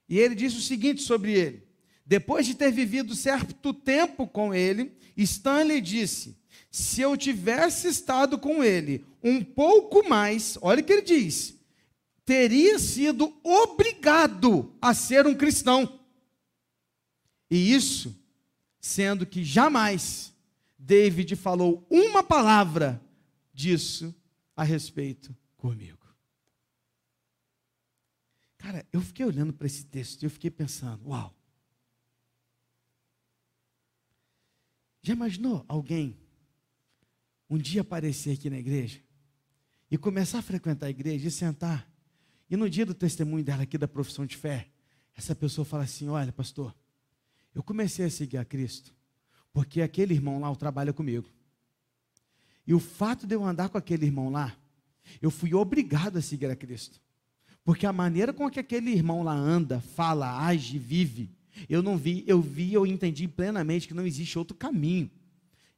e 0.08 0.18
ele 0.18 0.34
disse 0.34 0.56
o 0.56 0.62
seguinte 0.62 1.02
sobre 1.02 1.32
ele: 1.32 1.62
depois 2.04 2.46
de 2.46 2.54
ter 2.54 2.72
vivido 2.72 3.14
certo 3.14 3.72
tempo 3.72 4.26
com 4.26 4.54
ele, 4.54 4.92
Stanley 5.16 5.80
disse: 5.80 6.36
se 6.70 7.00
eu 7.00 7.16
tivesse 7.16 7.88
estado 7.88 8.38
com 8.38 8.64
ele 8.64 9.04
um 9.22 9.44
pouco 9.44 10.08
mais, 10.08 10.56
olha 10.62 10.80
o 10.80 10.84
que 10.84 10.92
ele 10.92 11.02
diz, 11.02 11.54
teria 12.30 12.78
sido 12.78 13.36
obrigado 13.42 14.72
a 14.80 14.94
ser 14.94 15.26
um 15.26 15.34
cristão. 15.34 16.00
E 17.50 17.74
isso, 17.74 18.16
sendo 18.80 19.26
que 19.26 19.42
jamais 19.42 20.32
David 20.78 21.34
falou 21.34 21.84
uma 21.90 22.22
palavra 22.22 23.04
disso 23.52 24.14
a 24.54 24.62
respeito 24.62 25.36
comigo. 25.56 26.06
Cara, 28.58 28.86
eu 28.92 29.00
fiquei 29.00 29.26
olhando 29.26 29.52
para 29.52 29.66
esse 29.66 29.84
texto 29.86 30.22
e 30.22 30.26
eu 30.26 30.30
fiquei 30.30 30.52
pensando, 30.52 31.08
uau. 31.08 31.34
Já 35.02 35.14
imaginou 35.14 35.64
alguém 35.66 36.16
um 37.48 37.58
dia 37.58 37.80
aparecer 37.80 38.34
aqui 38.34 38.48
na 38.48 38.58
igreja 38.60 39.00
e 39.90 39.98
começar 39.98 40.38
a 40.38 40.42
frequentar 40.42 40.86
a 40.86 40.90
igreja 40.90 41.26
e 41.26 41.30
sentar 41.32 41.89
e 42.50 42.56
no 42.56 42.68
dia 42.68 42.84
do 42.84 42.92
testemunho 42.92 43.44
dela 43.44 43.62
aqui 43.62 43.78
da 43.78 43.86
profissão 43.86 44.26
de 44.26 44.36
fé, 44.36 44.68
essa 45.16 45.34
pessoa 45.34 45.64
fala 45.64 45.84
assim: 45.84 46.08
Olha, 46.08 46.32
pastor, 46.32 46.74
eu 47.54 47.62
comecei 47.62 48.04
a 48.04 48.10
seguir 48.10 48.38
a 48.38 48.44
Cristo, 48.44 48.92
porque 49.52 49.80
aquele 49.80 50.14
irmão 50.14 50.40
lá 50.40 50.54
trabalha 50.56 50.92
comigo. 50.92 51.28
E 52.66 52.74
o 52.74 52.80
fato 52.80 53.26
de 53.26 53.34
eu 53.34 53.44
andar 53.44 53.68
com 53.68 53.78
aquele 53.78 54.06
irmão 54.06 54.30
lá, 54.30 54.56
eu 55.22 55.30
fui 55.30 55.54
obrigado 55.54 56.16
a 56.16 56.22
seguir 56.22 56.46
a 56.46 56.56
Cristo. 56.56 57.00
Porque 57.64 57.86
a 57.86 57.92
maneira 57.92 58.32
com 58.32 58.50
que 58.50 58.58
aquele 58.58 58.90
irmão 58.90 59.22
lá 59.22 59.34
anda, 59.34 59.80
fala, 59.80 60.46
age, 60.46 60.78
vive, 60.78 61.30
eu 61.68 61.82
não 61.82 61.96
vi, 61.96 62.24
eu 62.26 62.40
vi, 62.40 62.72
eu 62.72 62.86
entendi 62.86 63.28
plenamente 63.28 63.86
que 63.86 63.94
não 63.94 64.06
existe 64.06 64.38
outro 64.38 64.56
caminho. 64.56 65.10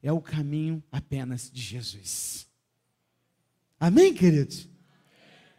É 0.03 0.13
o 0.13 0.21
caminho 0.21 0.83
apenas 0.91 1.51
de 1.51 1.61
Jesus. 1.61 2.47
Amém, 3.79 4.15
queridos? 4.15 4.69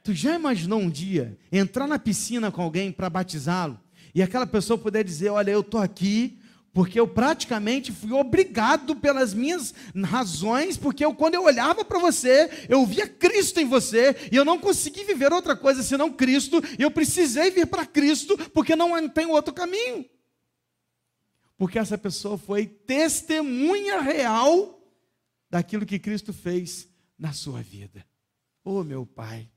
Tu 0.04 0.14
já 0.14 0.36
imaginou 0.36 0.80
um 0.80 0.90
dia 0.90 1.38
entrar 1.52 1.88
na 1.88 1.98
piscina 1.98 2.52
com 2.52 2.62
alguém 2.62 2.92
para 2.92 3.10
batizá-lo 3.10 3.80
e 4.14 4.22
aquela 4.22 4.46
pessoa 4.46 4.78
puder 4.78 5.04
dizer: 5.04 5.30
Olha, 5.30 5.52
eu 5.52 5.62
estou 5.62 5.80
aqui 5.80 6.38
porque 6.74 7.00
eu 7.00 7.08
praticamente 7.08 7.92
fui 7.92 8.12
obrigado 8.12 8.96
pelas 8.96 9.34
minhas 9.34 9.74
razões, 10.04 10.76
porque 10.76 11.06
eu, 11.06 11.14
quando 11.14 11.36
eu 11.36 11.44
olhava 11.44 11.86
para 11.86 12.00
você, 12.00 12.50
eu 12.68 12.84
via 12.84 13.08
Cristo 13.08 13.60
em 13.60 13.66
você, 13.66 14.16
e 14.32 14.36
eu 14.36 14.44
não 14.44 14.58
consegui 14.58 15.04
viver 15.04 15.32
outra 15.32 15.56
coisa 15.56 15.84
senão 15.84 16.12
Cristo, 16.12 16.60
e 16.80 16.82
eu 16.82 16.90
precisei 16.90 17.52
vir 17.52 17.68
para 17.68 17.86
Cristo, 17.86 18.36
porque 18.50 18.76
não 18.76 19.08
tem 19.08 19.28
outro 19.28 19.54
caminho. 19.54 20.04
Porque 21.56 21.78
essa 21.78 21.96
pessoa 21.96 22.40
foi 22.40 22.66
testemunha 22.66 24.02
real 24.02 24.82
daquilo 25.48 25.86
que 25.86 26.00
Cristo 26.00 26.34
fez 26.34 26.90
na 27.20 27.34
sua 27.34 27.62
vida. 27.62 28.04
Oh, 28.66 28.84
meu 28.84 29.06
Pai, 29.06 29.48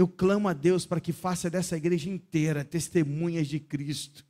eu 0.00 0.08
clamo 0.08 0.48
a 0.48 0.52
Deus 0.52 0.86
para 0.86 1.00
que 1.00 1.12
faça 1.12 1.50
dessa 1.50 1.76
igreja 1.76 2.08
inteira 2.08 2.64
testemunhas 2.64 3.46
de 3.46 3.60
Cristo. 3.60 4.24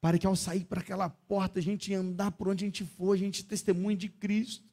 Para 0.00 0.18
que 0.18 0.26
ao 0.26 0.34
sair 0.34 0.64
para 0.64 0.80
aquela 0.80 1.08
porta, 1.08 1.60
a 1.60 1.62
gente 1.62 1.94
andar 1.94 2.32
por 2.32 2.48
onde 2.48 2.64
a 2.64 2.66
gente 2.66 2.84
for, 2.84 3.12
a 3.12 3.16
gente 3.16 3.44
testemunhe 3.44 3.96
de 3.96 4.08
Cristo. 4.08 4.64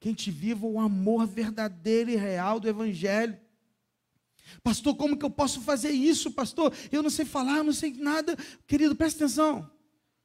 Que 0.00 0.08
a 0.08 0.10
gente 0.10 0.30
viva 0.30 0.66
o 0.66 0.80
amor 0.80 1.26
verdadeiro 1.26 2.10
e 2.10 2.16
real 2.16 2.58
do 2.58 2.68
Evangelho. 2.68 3.38
Pastor, 4.62 4.96
como 4.96 5.16
que 5.16 5.24
eu 5.24 5.30
posso 5.30 5.60
fazer 5.60 5.90
isso, 5.90 6.30
pastor? 6.32 6.72
Eu 6.90 7.02
não 7.02 7.10
sei 7.10 7.24
falar, 7.24 7.62
não 7.62 7.72
sei 7.72 7.92
nada. 7.92 8.36
Querido, 8.66 8.96
presta 8.96 9.24
atenção. 9.24 9.70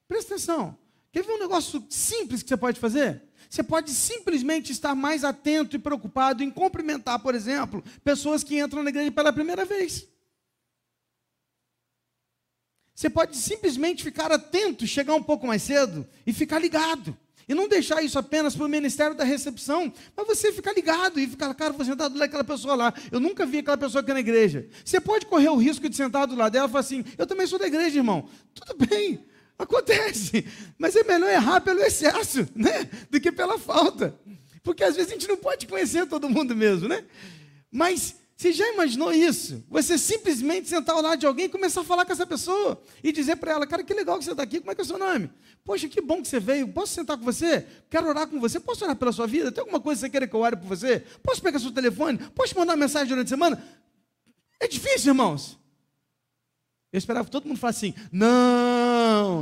Presta 0.08 0.34
atenção. 0.34 0.78
Quer 1.12 1.24
ver 1.24 1.34
um 1.34 1.39
negócio 1.39 1.86
simples 1.89 2.41
que 2.41 2.50
você 2.50 2.58
pode 2.58 2.80
fazer? 2.80 3.21
Você 3.50 3.62
pode 3.62 3.91
simplesmente 3.91 4.71
estar 4.71 4.95
mais 4.95 5.26
atento 5.26 5.76
e 5.76 5.80
preocupado 5.80 6.41
em 6.41 6.50
cumprimentar, 6.50 7.19
por 7.19 7.36
exemplo, 7.36 7.84
pessoas 8.04 8.43
que 8.43 8.58
entram 8.58 8.82
na 8.82 8.89
igreja 8.89 9.12
pela 9.12 9.34
primeira 9.34 9.65
vez. 9.65 10.08
Você 12.95 13.10
pode 13.10 13.36
simplesmente 13.36 14.04
ficar 14.04 14.32
atento, 14.32 14.88
chegar 14.88 15.15
um 15.15 15.24
pouco 15.24 15.47
mais 15.47 15.63
cedo 15.63 16.08
e 16.26 16.32
ficar 16.32 16.60
ligado. 16.60 17.17
E 17.47 17.54
não 17.54 17.67
deixar 17.67 18.02
isso 18.02 18.17
apenas 18.17 18.56
para 18.56 18.65
o 18.65 18.69
ministério 18.69 19.13
da 19.15 19.26
recepção, 19.26 19.91
mas 20.15 20.28
você 20.28 20.54
ficar 20.54 20.71
ligado 20.74 21.19
e 21.19 21.28
ficar, 21.28 21.54
cara, 21.54 21.74
vou 21.74 21.86
sentar 21.86 22.08
do 22.10 22.13
lado 22.13 22.19
daquela 22.19 22.43
pessoa 22.45 22.76
lá. 22.76 22.93
Eu 23.12 23.19
nunca 23.19 23.45
vi 23.45 23.58
aquela 23.58 23.78
pessoa 23.78 24.02
aqui 24.02 24.13
na 24.13 24.21
igreja. 24.21 24.69
Você 24.86 25.02
pode 25.02 25.26
correr 25.26 25.50
o 25.50 25.58
risco 25.58 25.89
de 25.89 25.95
sentar 25.95 26.26
do 26.28 26.36
lado 26.36 26.54
dela 26.54 26.67
e 26.67 26.71
falar 26.71 26.80
assim: 26.80 27.04
Eu 27.17 27.28
também 27.28 27.45
sou 27.47 27.60
da 27.60 27.67
igreja, 27.67 27.97
irmão. 27.97 28.30
Tudo 28.54 28.86
bem, 28.86 29.26
Acontece. 29.63 30.45
Mas 30.78 30.95
é 30.95 31.04
melhor 31.04 31.30
errar 31.30 31.62
pelo 31.62 31.82
excesso, 31.82 32.47
né? 32.56 32.89
Do 33.10 33.19
que 33.19 33.32
pela 33.32 33.60
falta. 33.60 34.15
Porque 34.63 34.84
às 34.84 34.95
vezes 34.95 35.12
a 35.12 35.13
gente 35.13 35.28
não 35.28 35.38
pode 35.38 35.67
conhecer 35.67 36.06
todo 36.08 36.30
mundo 36.30 36.56
mesmo, 36.56 36.88
né? 36.88 37.06
Mas 37.71 38.15
você 38.36 38.52
já 38.52 38.67
imaginou 38.74 39.13
isso? 39.13 39.63
Você 39.69 40.00
simplesmente 40.00 40.67
sentar 40.67 40.95
ao 40.95 41.02
lado 41.02 41.19
de 41.19 41.28
alguém 41.28 41.45
e 41.45 41.50
começar 41.50 41.82
a 41.82 41.84
falar 41.84 42.06
com 42.06 42.12
essa 42.12 42.26
pessoa 42.26 42.82
e 43.04 43.12
dizer 43.12 43.36
para 43.36 43.52
ela, 43.52 43.67
cara, 43.67 43.84
que 43.84 43.93
legal 43.93 44.17
que 44.17 44.26
você 44.26 44.32
está 44.32 44.41
aqui, 44.41 44.60
como 44.60 44.71
é 44.71 44.76
que 44.76 44.82
é 44.82 44.84
o 44.84 44.88
seu 44.88 44.97
nome? 44.97 45.30
Poxa, 45.63 45.88
que 45.88 46.02
bom 46.02 46.24
que 46.24 46.28
você 46.28 46.39
veio, 46.39 46.67
posso 46.67 46.93
sentar 46.93 47.17
com 47.17 47.24
você? 47.24 47.65
Quero 47.88 48.08
orar 48.08 48.28
com 48.28 48.39
você, 48.39 48.60
posso 48.60 48.84
orar 48.84 48.95
pela 48.95 49.12
sua 49.12 49.28
vida? 49.28 49.52
Tem 49.52 49.62
alguma 49.62 49.80
coisa 49.80 50.00
que 50.00 50.08
você 50.08 50.10
queira 50.10 50.28
que 50.28 50.36
eu 50.36 50.39
ore 50.39 50.56
por 50.56 50.65
você? 50.65 51.04
Posso 51.21 51.39
pegar 51.39 51.60
seu 51.60 51.71
telefone? 51.71 52.17
Posso 52.34 52.58
mandar 52.58 52.74
uma 52.74 52.80
mensagem 52.80 53.10
durante 53.10 53.28
a 53.28 53.30
semana? 53.30 53.63
É 54.60 54.67
difícil, 54.67 55.12
irmãos. 55.12 55.60
Eu 56.91 56.97
esperava 56.97 57.26
que 57.26 57.32
todo 57.32 57.47
mundo 57.47 57.58
falasse 57.58 57.86
assim, 57.86 57.95
não, 58.12 58.28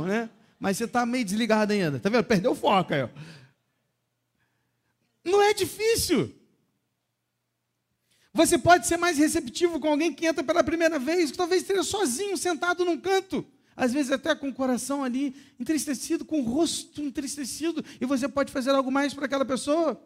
né? 0.04 0.30
Mas 0.58 0.76
você 0.76 0.84
está 0.84 1.06
meio 1.06 1.24
desligado 1.24 1.72
ainda, 1.72 1.98
tá 1.98 2.08
vendo? 2.08 2.24
Perdeu 2.24 2.52
o 2.52 2.54
foco 2.54 2.92
aí, 2.92 3.02
ó. 3.02 3.08
Não 5.24 5.42
é 5.42 5.54
difícil. 5.54 6.34
Você 8.32 8.56
pode 8.56 8.86
ser 8.86 8.96
mais 8.96 9.18
receptivo 9.18 9.80
com 9.80 9.88
alguém 9.88 10.12
que 10.12 10.26
entra 10.26 10.44
pela 10.44 10.62
primeira 10.62 10.98
vez, 10.98 11.30
que 11.30 11.36
talvez 11.36 11.62
esteja 11.62 11.82
sozinho, 11.82 12.36
sentado 12.36 12.84
num 12.84 12.98
canto, 12.98 13.44
às 13.76 13.92
vezes 13.92 14.12
até 14.12 14.34
com 14.34 14.48
o 14.48 14.54
coração 14.54 15.02
ali 15.02 15.34
entristecido, 15.58 16.24
com 16.24 16.40
o 16.40 16.44
rosto 16.44 17.02
entristecido, 17.02 17.84
e 18.00 18.06
você 18.06 18.28
pode 18.28 18.52
fazer 18.52 18.70
algo 18.70 18.90
mais 18.90 19.12
para 19.12 19.26
aquela 19.26 19.44
pessoa. 19.44 20.00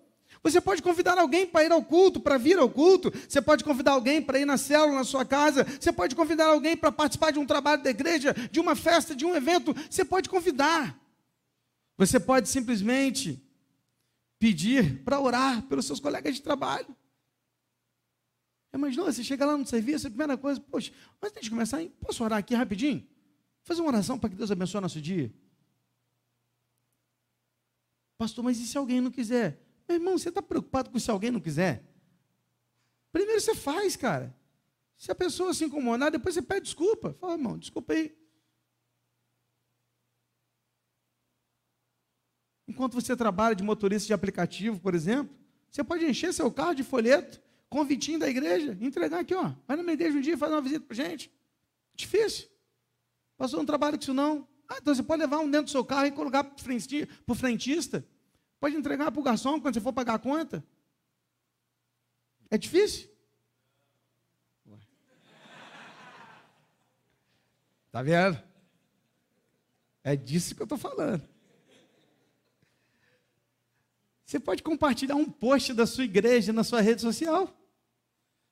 Você 0.45 0.61
pode 0.61 0.83
convidar 0.83 1.17
alguém 1.17 1.47
para 1.47 1.65
ir 1.65 1.73
ao 1.73 1.83
culto, 1.83 2.21
para 2.21 2.37
vir 2.37 2.59
ao 2.59 2.69
culto. 2.69 3.11
Você 3.27 3.41
pode 3.41 3.65
convidar 3.65 3.93
alguém 3.93 4.21
para 4.21 4.39
ir 4.39 4.45
na 4.45 4.59
célula 4.59 4.93
na 4.93 5.03
sua 5.03 5.25
casa. 5.25 5.65
Você 5.65 5.91
pode 5.91 6.15
convidar 6.15 6.49
alguém 6.49 6.77
para 6.77 6.93
participar 6.93 7.31
de 7.31 7.39
um 7.39 7.47
trabalho 7.47 7.83
da 7.83 7.89
igreja, 7.89 8.35
de 8.53 8.61
uma 8.61 8.77
festa, 8.77 9.17
de 9.17 9.25
um 9.25 9.35
evento. 9.35 9.75
Você 9.91 10.05
pode 10.05 10.29
convidar. 10.29 11.01
Você 11.97 12.21
pode 12.21 12.51
simplesmente 12.51 13.43
pedir 14.39 15.03
para 15.03 15.19
orar 15.19 15.63
pelos 15.63 15.87
seus 15.87 15.99
colegas 15.99 16.35
de 16.35 16.43
trabalho. 16.43 16.95
Imaginou, 18.75 19.07
você 19.07 19.25
chega 19.25 19.47
lá 19.47 19.57
no 19.57 19.67
serviço, 19.67 20.09
a 20.09 20.11
primeira 20.11 20.37
coisa, 20.37 20.61
poxa, 20.61 20.93
antes 21.23 21.43
de 21.43 21.49
começar, 21.49 21.83
posso 22.01 22.23
orar 22.23 22.41
aqui 22.41 22.55
rapidinho? 22.55 23.07
Fazer 23.63 23.81
uma 23.81 23.89
oração 23.89 24.19
para 24.19 24.29
que 24.29 24.37
Deus 24.37 24.51
abençoe 24.51 24.81
nosso 24.83 25.01
dia? 25.01 25.33
Pastor, 28.19 28.45
mas 28.45 28.59
e 28.59 28.67
se 28.67 28.77
alguém 28.77 29.01
não 29.01 29.11
quiser? 29.11 29.64
Meu 29.89 29.97
irmão, 29.97 30.19
você 30.19 30.29
está 30.29 30.41
preocupado 30.41 30.91
com 30.91 30.99
se 30.99 31.11
alguém 31.11 31.31
não 31.31 31.41
quiser? 31.41 31.85
Primeiro 33.13 33.41
você 33.41 33.55
faz, 33.55 33.97
cara. 33.97 34.35
Se 34.97 35.11
a 35.11 35.15
pessoa 35.15 35.53
se 35.53 35.65
incomodar, 35.65 36.11
depois 36.11 36.35
você 36.35 36.43
pede 36.43 36.63
desculpa. 36.63 37.15
Fala, 37.21 37.35
irmão, 37.35 37.59
desculpa 37.59 37.93
aí. 37.93 38.17
Enquanto 42.67 42.95
você 42.95 43.15
trabalha 43.15 43.55
de 43.55 43.63
motorista 43.63 44.07
de 44.07 44.13
aplicativo, 44.13 44.81
por 44.81 44.95
exemplo, 44.95 45.37
você 45.71 45.85
pode 45.85 46.05
encher 46.05 46.33
seu 46.33 46.51
carro 46.51 46.75
de 46.75 46.83
folheto 46.83 47.41
convitinho 47.69 48.21
da 48.21 48.29
igreja, 48.29 48.79
entregar 48.81 49.19
aqui, 49.19 49.35
ó. 49.35 49.53
Vai 49.67 49.77
na 49.77 49.83
minha 49.83 49.95
igreja 49.95 50.17
um 50.17 50.21
dia 50.21 50.39
fazer 50.39 50.55
uma 50.55 50.63
visita 50.63 50.85
para 50.87 50.95
gente. 50.95 51.31
Difícil. 51.95 52.49
Passou 53.37 53.61
um 53.61 53.67
trabalho 53.67 53.99
com 53.99 54.03
isso 54.03 54.15
não. 54.15 54.47
Ah, 54.69 54.79
então 54.81 54.95
você 54.95 55.03
pode 55.03 55.21
levar 55.21 55.41
um 55.41 55.51
dentro 55.51 55.67
do 55.67 55.71
seu 55.71 55.85
carro 55.85 56.07
e 56.07 56.13
colocar 56.13 56.45
para 56.45 56.55
o 57.27 57.35
frentista. 57.35 58.07
Pode 58.65 58.77
entregar 58.77 59.13
para 59.13 59.21
o 59.21 59.23
garçom 59.23 59.61
quando 59.61 59.75
você 59.75 59.81
for 59.83 59.93
pagar 59.93 60.15
a 60.15 60.19
conta. 60.19 60.65
É 62.51 62.57
difícil? 62.57 63.11
Tá 67.93 68.03
vendo? 68.03 68.43
É 70.03 70.17
disso 70.17 70.55
que 70.55 70.63
eu 70.63 70.65
estou 70.65 70.79
falando. 70.79 71.29
Você 74.25 74.41
pode 74.41 74.63
compartilhar 74.63 75.17
um 75.17 75.31
post 75.31 75.75
da 75.75 75.85
sua 75.85 76.05
igreja 76.05 76.51
na 76.51 76.65
sua 76.65 76.81
rede 76.81 77.03
social. 77.03 77.55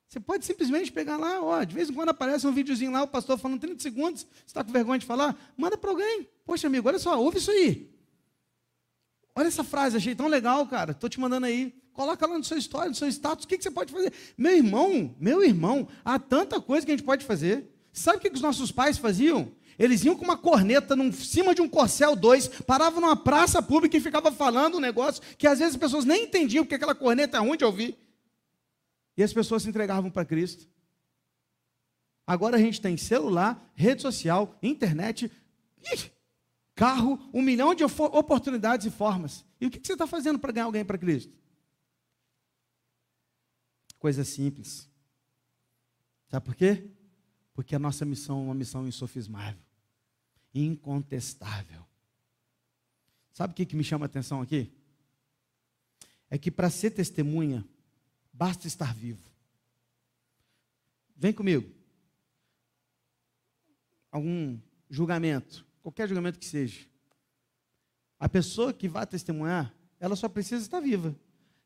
Você 0.07 0.21
pode 0.21 0.45
simplesmente 0.45 0.93
pegar 0.93 1.17
lá, 1.17 1.43
ó, 1.43 1.65
de 1.65 1.75
vez 1.75 1.89
em 1.89 1.95
quando 1.95 2.11
aparece 2.11 2.47
um 2.47 2.53
videozinho 2.53 2.93
lá, 2.93 3.03
o 3.03 3.09
pastor 3.09 3.39
falando 3.39 3.61
30 3.63 3.81
segundos, 3.81 4.25
você 4.25 4.45
está 4.45 4.63
com 4.63 4.73
vergonha 4.73 4.99
de 4.99 5.07
falar, 5.07 5.35
manda 5.57 5.79
para 5.79 5.89
alguém. 5.89 6.29
Poxa, 6.45 6.67
amigo, 6.67 6.87
olha 6.87 6.99
só, 6.99 7.19
ouve 7.19 7.39
isso 7.39 7.51
aí. 7.51 7.92
Olha 9.35 9.49
essa 9.49 9.65
frase, 9.65 9.97
achei 9.97 10.15
tão 10.15 10.29
legal, 10.29 10.67
cara. 10.67 10.93
Estou 10.93 11.09
te 11.09 11.19
mandando 11.19 11.47
aí. 11.47 11.75
Coloca 11.93 12.27
lá 12.27 12.39
no 12.39 12.45
seu 12.45 12.57
história, 12.57 12.89
no 12.89 12.95
seu 12.95 13.09
status, 13.09 13.45
o 13.45 13.49
que, 13.49 13.59
que 13.59 13.65
você 13.65 13.71
pode 13.71 13.93
fazer? 13.93 14.13
Meu 14.37 14.57
irmão, 14.57 15.15
meu 15.21 15.43
irmão, 15.45 15.87
há 16.05 16.19
tanta 16.19 16.61
coisa 16.61 16.87
que 16.87 16.93
a 16.93 16.97
gente 16.97 17.05
pode 17.05 17.25
fazer. 17.25 17.71
Sabe 17.93 18.17
o 18.17 18.21
que, 18.21 18.31
que 18.31 18.37
os 18.37 18.43
nossos 18.43 18.73
pais 18.73 18.97
faziam? 18.97 19.53
Eles 19.79 20.05
iam 20.05 20.17
com 20.17 20.25
uma 20.25 20.37
corneta 20.37 20.95
em 20.95 21.13
cima 21.13 21.55
de 21.55 21.61
um 21.61 21.69
Corcel 21.69 22.15
2, 22.15 22.49
paravam 22.67 23.01
numa 23.01 23.17
praça 23.17 23.63
pública 23.63 23.97
e 23.97 24.01
ficavam 24.01 24.33
falando 24.33 24.77
um 24.77 24.81
negócio 24.81 25.23
que 25.37 25.47
às 25.47 25.59
vezes 25.59 25.75
as 25.75 25.81
pessoas 25.81 26.05
nem 26.05 26.25
entendiam 26.25 26.65
porque 26.65 26.77
aquela 26.77 26.95
corneta 26.95 27.37
é 27.37 27.41
ruim 27.41 27.57
de 27.57 27.65
ouvir. 27.65 27.99
E 29.17 29.23
as 29.23 29.33
pessoas 29.33 29.63
se 29.63 29.69
entregavam 29.69 30.11
para 30.11 30.25
Cristo. 30.25 30.67
Agora 32.27 32.57
a 32.57 32.61
gente 32.61 32.81
tem 32.81 32.97
celular, 32.97 33.71
rede 33.75 34.01
social, 34.01 34.57
internet, 34.63 35.31
carro, 36.75 37.19
um 37.33 37.43
milhão 37.43 37.75
de 37.75 37.85
oportunidades 37.85 38.87
e 38.87 38.91
formas. 38.91 39.45
E 39.61 39.67
o 39.67 39.71
que 39.71 39.85
você 39.85 39.93
está 39.93 40.07
fazendo 40.07 40.39
para 40.39 40.53
ganhar 40.53 40.67
alguém 40.67 40.85
para 40.85 40.99
Cristo? 40.99 41.33
Coisa 43.99 44.25
simples. 44.25 44.91
Sabe 46.29 46.47
por 46.47 46.55
quê? 46.55 46.91
Porque 47.55 47.75
a 47.75 47.79
nossa 47.79 48.05
missão 48.05 48.41
é 48.41 48.45
uma 48.45 48.55
missão 48.55 48.87
insofismável, 48.87 49.63
incontestável. 50.55 51.87
Sabe 53.33 53.53
o 53.53 53.57
que, 53.57 53.67
que 53.67 53.77
me 53.77 53.85
chama 53.85 54.05
a 54.05 54.07
atenção 54.07 54.41
aqui? 54.41 54.73
É 56.29 56.39
que 56.39 56.51
para 56.51 56.71
ser 56.71 56.91
testemunha, 56.91 57.65
basta 58.33 58.67
estar 58.67 58.95
vivo. 58.95 59.31
Vem 61.15 61.33
comigo. 61.33 61.71
Algum 64.11 64.59
julgamento, 64.91 65.65
qualquer 65.83 66.09
julgamento 66.09 66.39
que 66.39 66.45
seja. 66.45 66.87
A 68.19 68.29
pessoa 68.29 68.73
que 68.73 68.89
vai 68.89 69.07
testemunhar, 69.07 69.75
ela 69.99 70.15
só 70.15 70.29
precisa 70.29 70.63
estar 70.63 70.81
viva. 70.81 71.15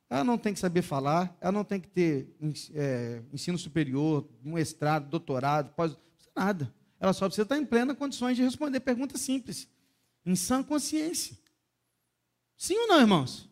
Ela 0.09 0.25
não 0.25 0.39
tem 0.39 0.55
que 0.55 0.61
saber 0.61 0.83
falar, 0.83 1.37
ela 1.41 1.53
não 1.53 1.65
tem 1.65 1.81
que 1.81 1.89
ter 1.89 2.35
é, 2.75 3.23
ensino 3.33 3.59
superior, 3.59 4.27
mestrado, 4.43 5.09
doutorado, 5.09 5.71
pós, 5.75 5.97
nada. 6.35 6.73
Ela 6.99 7.13
só 7.13 7.27
precisa 7.27 7.43
estar 7.43 7.59
em 7.59 7.67
plena 7.67 7.95
condições 7.95 8.37
de 8.37 8.43
responder 8.43 8.81
perguntas 8.81 9.21
simples, 9.21 9.69
em 10.25 10.35
sã 10.35 10.63
consciência. 10.63 11.37
Sim 12.57 12.79
ou 12.79 12.89
não, 12.89 13.01
irmãos? 13.01 13.51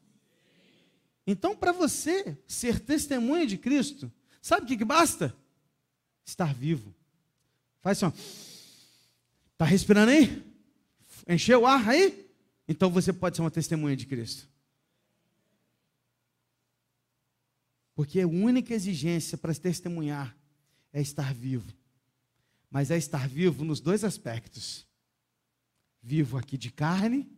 Então, 1.27 1.57
para 1.57 1.72
você 1.72 2.38
ser 2.46 2.81
testemunha 2.81 3.46
de 3.46 3.59
Cristo, 3.59 4.11
sabe 4.40 4.64
o 4.64 4.66
que, 4.66 4.77
que 4.77 4.85
basta? 4.85 5.35
Estar 6.24 6.55
vivo. 6.55 6.94
Faz 7.81 8.03
assim, 8.03 8.16
Está 9.55 9.64
respirando 9.64 10.11
aí? 10.11 10.42
Encheu 11.26 11.62
o 11.62 11.66
ar 11.66 11.88
aí? 11.88 12.30
Então 12.68 12.90
você 12.90 13.12
pode 13.12 13.37
ser 13.37 13.42
uma 13.42 13.50
testemunha 13.50 13.96
de 13.96 14.06
Cristo. 14.06 14.48
Porque 17.94 18.20
a 18.20 18.26
única 18.26 18.74
exigência 18.74 19.38
para 19.38 19.54
testemunhar 19.54 20.37
é 20.92 21.00
estar 21.00 21.32
vivo. 21.32 21.72
Mas 22.70 22.90
é 22.90 22.96
estar 22.96 23.28
vivo 23.28 23.64
nos 23.64 23.80
dois 23.80 24.02
aspectos: 24.02 24.87
vivo 26.02 26.37
aqui 26.37 26.58
de 26.58 26.72
carne 26.72 27.30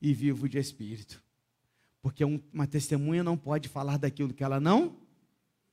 e 0.00 0.12
vivo 0.12 0.48
de 0.48 0.58
espírito. 0.58 1.22
Porque 2.02 2.24
uma 2.24 2.66
testemunha 2.66 3.22
não 3.22 3.36
pode 3.36 3.68
falar 3.68 3.98
daquilo 3.98 4.34
que 4.34 4.42
ela 4.42 4.58
não 4.58 4.96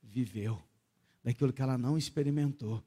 viveu, 0.02 0.62
daquilo 1.22 1.52
que 1.52 1.62
ela 1.62 1.76
não 1.76 1.98
experimentou. 1.98 2.82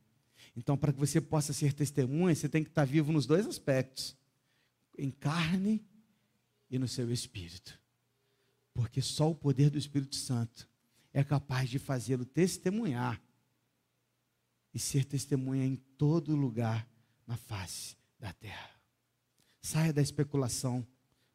Então, 0.56 0.78
para 0.78 0.94
que 0.94 1.00
você 1.00 1.20
possa 1.20 1.54
ser 1.54 1.74
testemunha, 1.74 2.34
você 2.34 2.50
tem 2.50 2.64
que 2.64 2.70
estar 2.70 2.86
vivo 2.86 3.12
nos 3.12 3.26
dois 3.26 3.46
aspectos: 3.46 4.16
em 5.00 5.12
carne 5.12 5.86
e 6.70 6.78
no 6.78 6.88
seu 6.88 7.12
espírito. 7.12 7.80
Porque 8.74 9.02
só 9.02 9.30
o 9.30 9.36
poder 9.36 9.70
do 9.70 9.78
Espírito 9.78 10.16
Santo 10.16 10.68
é 11.12 11.24
capaz 11.24 11.70
de 11.70 11.80
fazê-lo 11.80 12.26
testemunhar 12.26 13.22
e 14.74 14.80
ser 14.80 15.06
testemunha 15.06 15.66
em 15.66 15.76
todo 15.76 16.36
lugar 16.36 16.88
na 17.26 17.36
face 17.36 17.98
da 18.20 18.32
terra. 18.34 18.70
Saia 19.62 19.92
da 19.92 20.02
especulação, 20.02 20.86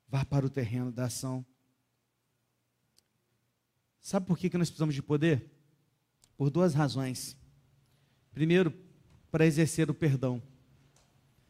vá 0.08 0.24
para 0.24 0.46
o 0.46 0.50
terreno 0.50 0.92
da 0.92 1.06
ação. 1.06 1.44
Sabe 4.00 4.26
por 4.26 4.38
que, 4.38 4.48
que 4.50 4.58
nós 4.58 4.68
precisamos 4.68 4.94
de 4.94 5.02
poder? 5.02 5.50
Por 6.36 6.50
duas 6.50 6.74
razões. 6.74 7.36
Primeiro, 8.32 8.72
para 9.30 9.46
exercer 9.46 9.90
o 9.90 9.94
perdão. 9.94 10.42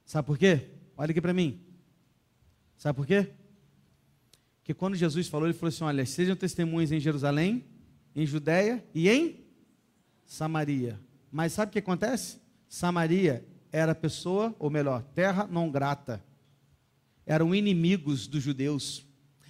Sabe 0.05 0.27
por 0.27 0.38
quê? 0.38 0.70
Olha 0.96 1.11
aqui 1.11 1.20
para 1.20 1.35
mim. 1.35 1.63
Sabe 2.76 2.96
por 2.96 3.06
quê? 3.06 3.30
Porque 4.58 4.72
quando 4.72 4.96
Jesus 4.96 5.28
falou, 5.28 5.46
ele 5.46 5.56
falou 5.56 5.68
assim: 5.68 5.84
Olha, 5.84 6.06
sejam 6.06 6.34
testemunhas 6.34 6.90
em 6.90 6.98
Jerusalém, 6.98 7.64
em 8.16 8.24
Judéia 8.24 8.84
e 8.94 9.08
em 9.08 9.44
Samaria. 10.24 10.98
Mas 11.30 11.52
sabe 11.52 11.70
o 11.70 11.72
que 11.72 11.78
acontece? 11.78 12.38
Samaria 12.68 13.46
era 13.70 13.94
pessoa, 13.94 14.54
ou 14.58 14.70
melhor, 14.70 15.02
terra 15.02 15.46
não 15.50 15.70
grata. 15.70 16.24
eram 17.26 17.54
inimigos 17.54 18.26
dos 18.26 18.42
judeus. 18.42 19.06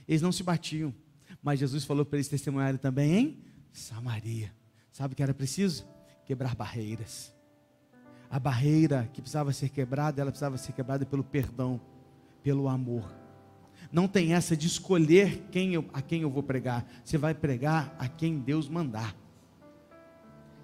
Eles 0.08 0.22
não 0.22 0.32
se 0.32 0.42
batiam. 0.42 0.94
Mas 1.42 1.60
Jesus 1.60 1.84
falou 1.84 2.04
para 2.04 2.16
eles 2.16 2.28
testemunharem 2.28 2.78
também 2.78 3.14
em 3.14 3.44
Samaria. 3.72 4.52
Sabe 4.90 5.12
o 5.12 5.16
que 5.16 5.22
era 5.22 5.34
preciso? 5.34 5.87
Quebrar 6.24 6.54
barreiras. 6.54 7.34
A 8.30 8.38
barreira 8.38 9.08
que 9.12 9.20
precisava 9.20 9.52
ser 9.52 9.68
quebrada, 9.68 10.20
ela 10.20 10.30
precisava 10.30 10.56
ser 10.56 10.72
quebrada 10.72 11.04
pelo 11.04 11.22
perdão, 11.22 11.80
pelo 12.44 12.68
amor. 12.68 13.11
Não 13.90 14.07
tem 14.07 14.35
essa 14.35 14.57
de 14.57 14.66
escolher 14.66 15.48
quem 15.50 15.72
eu, 15.72 15.85
a 15.92 16.02
quem 16.02 16.22
eu 16.22 16.30
vou 16.30 16.42
pregar. 16.42 16.85
Você 17.02 17.16
vai 17.16 17.35
pregar 17.35 17.94
a 17.98 18.07
quem 18.07 18.38
Deus 18.38 18.68
mandar. 18.68 19.16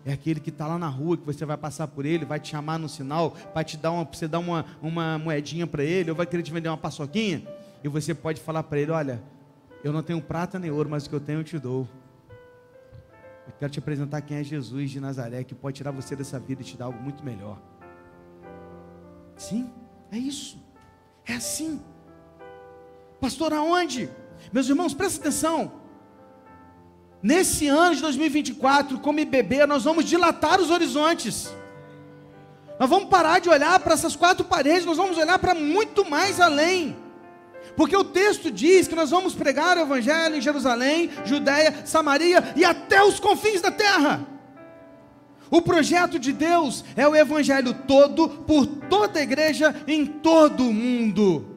É 0.04 0.12
aquele 0.12 0.40
que 0.40 0.50
está 0.50 0.66
lá 0.66 0.78
na 0.78 0.88
rua, 0.88 1.16
que 1.16 1.24
você 1.24 1.44
vai 1.44 1.56
passar 1.56 1.88
por 1.88 2.04
ele, 2.04 2.24
vai 2.24 2.38
te 2.38 2.50
chamar 2.50 2.78
no 2.78 2.88
sinal, 2.88 3.34
vai 3.54 3.64
te 3.64 3.76
dar 3.76 3.92
uma, 3.92 4.04
você 4.04 4.28
dar 4.28 4.38
uma, 4.38 4.64
uma 4.80 5.18
moedinha 5.18 5.66
para 5.66 5.82
ele, 5.82 6.10
ou 6.10 6.16
vai 6.16 6.26
querer 6.26 6.42
te 6.42 6.52
vender 6.52 6.68
uma 6.68 6.76
paçoquinha, 6.76 7.46
e 7.82 7.88
você 7.88 8.14
pode 8.14 8.40
falar 8.40 8.62
para 8.62 8.78
ele: 8.78 8.90
Olha, 8.90 9.22
eu 9.84 9.92
não 9.92 10.02
tenho 10.02 10.20
prata 10.20 10.58
nem 10.58 10.70
ouro, 10.70 10.88
mas 10.88 11.06
o 11.06 11.08
que 11.08 11.14
eu 11.14 11.20
tenho 11.20 11.40
eu 11.40 11.44
te 11.44 11.58
dou. 11.58 11.86
Eu 13.46 13.52
quero 13.58 13.72
te 13.72 13.78
apresentar 13.78 14.20
quem 14.22 14.38
é 14.38 14.44
Jesus 14.44 14.90
de 14.90 15.00
Nazaré, 15.00 15.44
que 15.44 15.54
pode 15.54 15.76
tirar 15.76 15.90
você 15.90 16.16
dessa 16.16 16.38
vida 16.38 16.62
e 16.62 16.64
te 16.64 16.76
dar 16.76 16.86
algo 16.86 17.02
muito 17.02 17.22
melhor. 17.24 17.60
Sim, 19.36 19.70
é 20.10 20.18
isso. 20.18 20.69
É 21.30 21.34
assim. 21.34 21.80
Pastor, 23.20 23.52
aonde? 23.52 24.10
Meus 24.52 24.68
irmãos, 24.68 24.92
presta 24.92 25.20
atenção. 25.20 25.72
Nesse 27.22 27.68
ano 27.68 27.94
de 27.94 28.02
2024, 28.02 28.98
como 28.98 29.20
IBB, 29.20 29.64
nós 29.66 29.84
vamos 29.84 30.06
dilatar 30.06 30.60
os 30.60 30.70
horizontes. 30.70 31.54
Nós 32.80 32.90
vamos 32.90 33.08
parar 33.08 33.38
de 33.40 33.48
olhar 33.48 33.78
para 33.78 33.94
essas 33.94 34.16
quatro 34.16 34.44
paredes, 34.44 34.84
nós 34.86 34.96
vamos 34.96 35.18
olhar 35.18 35.38
para 35.38 35.54
muito 35.54 36.08
mais 36.08 36.40
além. 36.40 36.96
Porque 37.76 37.96
o 37.96 38.02
texto 38.02 38.50
diz 38.50 38.88
que 38.88 38.96
nós 38.96 39.10
vamos 39.10 39.34
pregar 39.34 39.76
o 39.76 39.82
evangelho 39.82 40.34
em 40.34 40.40
Jerusalém, 40.40 41.10
Judéia, 41.24 41.86
Samaria 41.86 42.54
e 42.56 42.64
até 42.64 43.04
os 43.04 43.20
confins 43.20 43.60
da 43.60 43.70
terra. 43.70 44.26
O 45.50 45.60
projeto 45.60 46.18
de 46.18 46.32
Deus 46.32 46.84
é 46.96 47.06
o 47.06 47.16
evangelho 47.16 47.74
todo 47.74 48.28
por 48.28 48.66
toda 48.66 49.18
a 49.18 49.22
igreja 49.22 49.74
em 49.86 50.06
todo 50.06 50.68
o 50.68 50.72
mundo. 50.72 51.56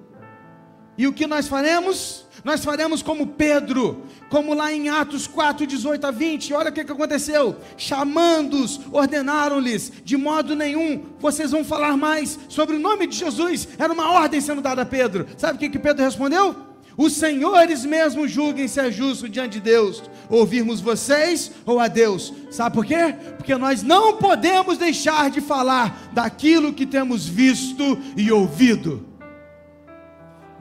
E 0.97 1.08
o 1.08 1.13
que 1.13 1.27
nós 1.27 1.47
faremos? 1.47 2.25
Nós 2.43 2.63
faremos 2.63 3.01
como 3.01 3.27
Pedro, 3.27 4.03
como 4.29 4.53
lá 4.53 4.73
em 4.73 4.89
Atos 4.89 5.27
4, 5.27 5.65
18 5.65 6.06
a 6.06 6.12
20. 6.12 6.53
Olha 6.53 6.69
o 6.69 6.73
que, 6.73 6.82
aconteceu: 6.82 7.56
chamando-os, 7.77 8.82
ordenaram-lhes, 8.91 9.91
de 10.03 10.17
modo 10.17 10.56
nenhum 10.56 11.03
vocês 11.19 11.51
vão 11.51 11.63
falar 11.63 11.95
mais 11.95 12.38
sobre 12.49 12.75
o 12.75 12.79
nome 12.79 13.08
de 13.08 13.15
Jesus. 13.15 13.67
Era 13.77 13.93
uma 13.93 14.12
ordem 14.12 14.41
sendo 14.41 14.62
dada 14.62 14.82
a 14.82 14.86
Pedro. 14.86 15.27
Sabe 15.38 15.56
o 15.56 15.71
que 15.71 15.79
Pedro 15.79 16.03
respondeu? 16.03 16.72
Os 16.95 17.13
senhores 17.13 17.86
mesmos 17.86 18.32
julguem 18.32 18.67
se 18.67 18.79
é 18.79 18.91
justo 18.91 19.27
diante 19.27 19.53
de 19.53 19.62
Deus 19.62 20.03
ouvirmos 20.29 20.79
vocês 20.79 21.51
ou 21.65 21.79
a 21.79 21.88
Deus. 21.88 22.34
Sabe 22.51 22.75
por 22.75 22.86
quê? 22.86 23.15
Porque 23.38 23.56
nós 23.56 23.82
não 23.82 24.17
podemos 24.17 24.77
deixar 24.77 25.29
de 25.29 25.41
falar 25.41 26.12
daquilo 26.13 26.73
que 26.73 26.86
temos 26.86 27.27
visto 27.27 27.97
e 28.15 28.32
ouvido. 28.32 29.06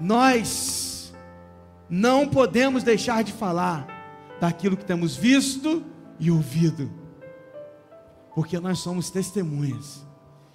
Nós 0.01 1.12
não 1.88 2.27
podemos 2.27 2.83
deixar 2.83 3.23
de 3.23 3.33
falar 3.33 3.87
daquilo 4.40 4.77
que 4.77 4.85
temos 4.85 5.14
visto 5.14 5.85
e 6.18 6.31
ouvido, 6.31 6.90
porque 8.35 8.59
nós 8.59 8.79
somos 8.79 9.11
testemunhas 9.11 10.05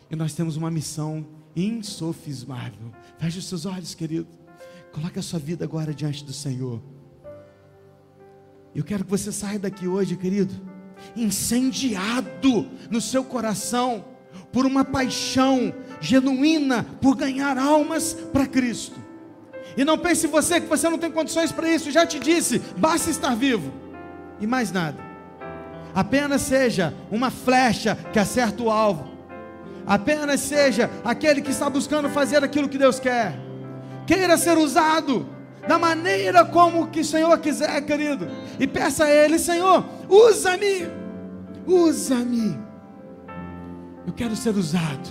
e 0.09 0.15
nós 0.15 0.33
temos 0.33 0.57
uma 0.57 0.71
missão 0.71 1.25
insofismável. 1.55 2.91
Feche 3.17 3.39
os 3.39 3.47
seus 3.47 3.65
olhos, 3.65 3.93
querido. 3.93 4.27
Coloque 4.97 5.19
a 5.19 5.21
sua 5.21 5.37
vida 5.37 5.63
agora 5.63 5.93
diante 5.93 6.25
do 6.25 6.33
Senhor. 6.33 6.81
Eu 8.73 8.83
quero 8.83 9.05
que 9.05 9.11
você 9.11 9.31
saia 9.31 9.59
daqui 9.59 9.87
hoje, 9.87 10.17
querido, 10.17 10.51
incendiado 11.15 12.67
no 12.89 12.99
seu 12.99 13.23
coração 13.23 14.03
por 14.51 14.65
uma 14.65 14.83
paixão 14.83 15.71
genuína 16.01 16.83
por 16.99 17.15
ganhar 17.15 17.59
almas 17.59 18.15
para 18.33 18.47
Cristo. 18.47 18.99
E 19.77 19.85
não 19.85 19.99
pense 19.99 20.25
você 20.25 20.59
que 20.59 20.65
você 20.65 20.89
não 20.89 20.97
tem 20.97 21.11
condições 21.11 21.51
para 21.51 21.71
isso. 21.71 21.91
Já 21.91 22.03
te 22.03 22.17
disse, 22.19 22.57
basta 22.75 23.11
estar 23.11 23.35
vivo. 23.35 23.71
E 24.39 24.47
mais 24.47 24.71
nada. 24.71 24.97
Apenas 25.93 26.41
seja 26.41 26.91
uma 27.11 27.29
flecha 27.29 27.95
que 28.11 28.17
acerta 28.17 28.63
o 28.63 28.71
alvo. 28.71 29.07
Apenas 29.85 30.39
seja 30.39 30.89
aquele 31.05 31.39
que 31.39 31.51
está 31.51 31.69
buscando 31.69 32.09
fazer 32.09 32.43
aquilo 32.43 32.67
que 32.67 32.79
Deus 32.79 32.99
quer. 32.99 33.45
Queira 34.07 34.37
ser 34.37 34.57
usado 34.57 35.27
da 35.67 35.77
maneira 35.77 36.43
como 36.43 36.87
que 36.87 37.01
o 37.01 37.05
Senhor 37.05 37.37
quiser, 37.39 37.79
querido. 37.81 38.27
E 38.59 38.65
peça 38.65 39.03
a 39.03 39.11
Ele, 39.11 39.37
Senhor, 39.37 39.85
usa-me. 40.09 40.87
Usa-me. 41.67 42.57
Eu 44.07 44.13
quero 44.13 44.35
ser 44.35 44.55
usado. 44.55 45.09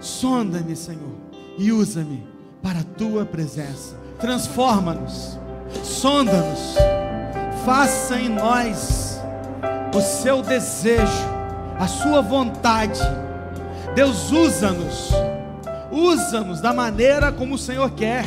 Sonda-me, 0.00 0.76
Senhor, 0.76 1.14
e 1.56 1.72
usa-me 1.72 2.26
para 2.62 2.80
a 2.80 2.84
tua 2.84 3.24
presença. 3.24 3.96
Transforma-nos, 4.18 5.38
sonda-nos, 5.82 6.74
faça 7.64 8.18
em 8.18 8.28
nós 8.28 9.20
o 9.94 10.00
seu 10.00 10.42
desejo, 10.42 11.24
a 11.78 11.86
sua 11.86 12.20
vontade. 12.20 13.00
Deus 13.94 14.30
usa-nos, 14.30 15.10
usa-nos 15.96 16.60
da 16.60 16.72
maneira 16.72 17.32
como 17.32 17.54
o 17.54 17.58
Senhor 17.58 17.90
quer. 17.90 18.24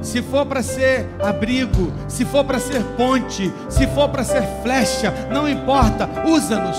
Se 0.00 0.22
for 0.22 0.46
para 0.46 0.62
ser 0.62 1.06
abrigo, 1.22 1.92
se 2.08 2.24
for 2.24 2.42
para 2.44 2.58
ser 2.58 2.82
ponte, 2.96 3.52
se 3.68 3.86
for 3.88 4.08
para 4.08 4.24
ser 4.24 4.42
flecha, 4.62 5.12
não 5.30 5.46
importa, 5.46 6.08
usa-nos. 6.26 6.78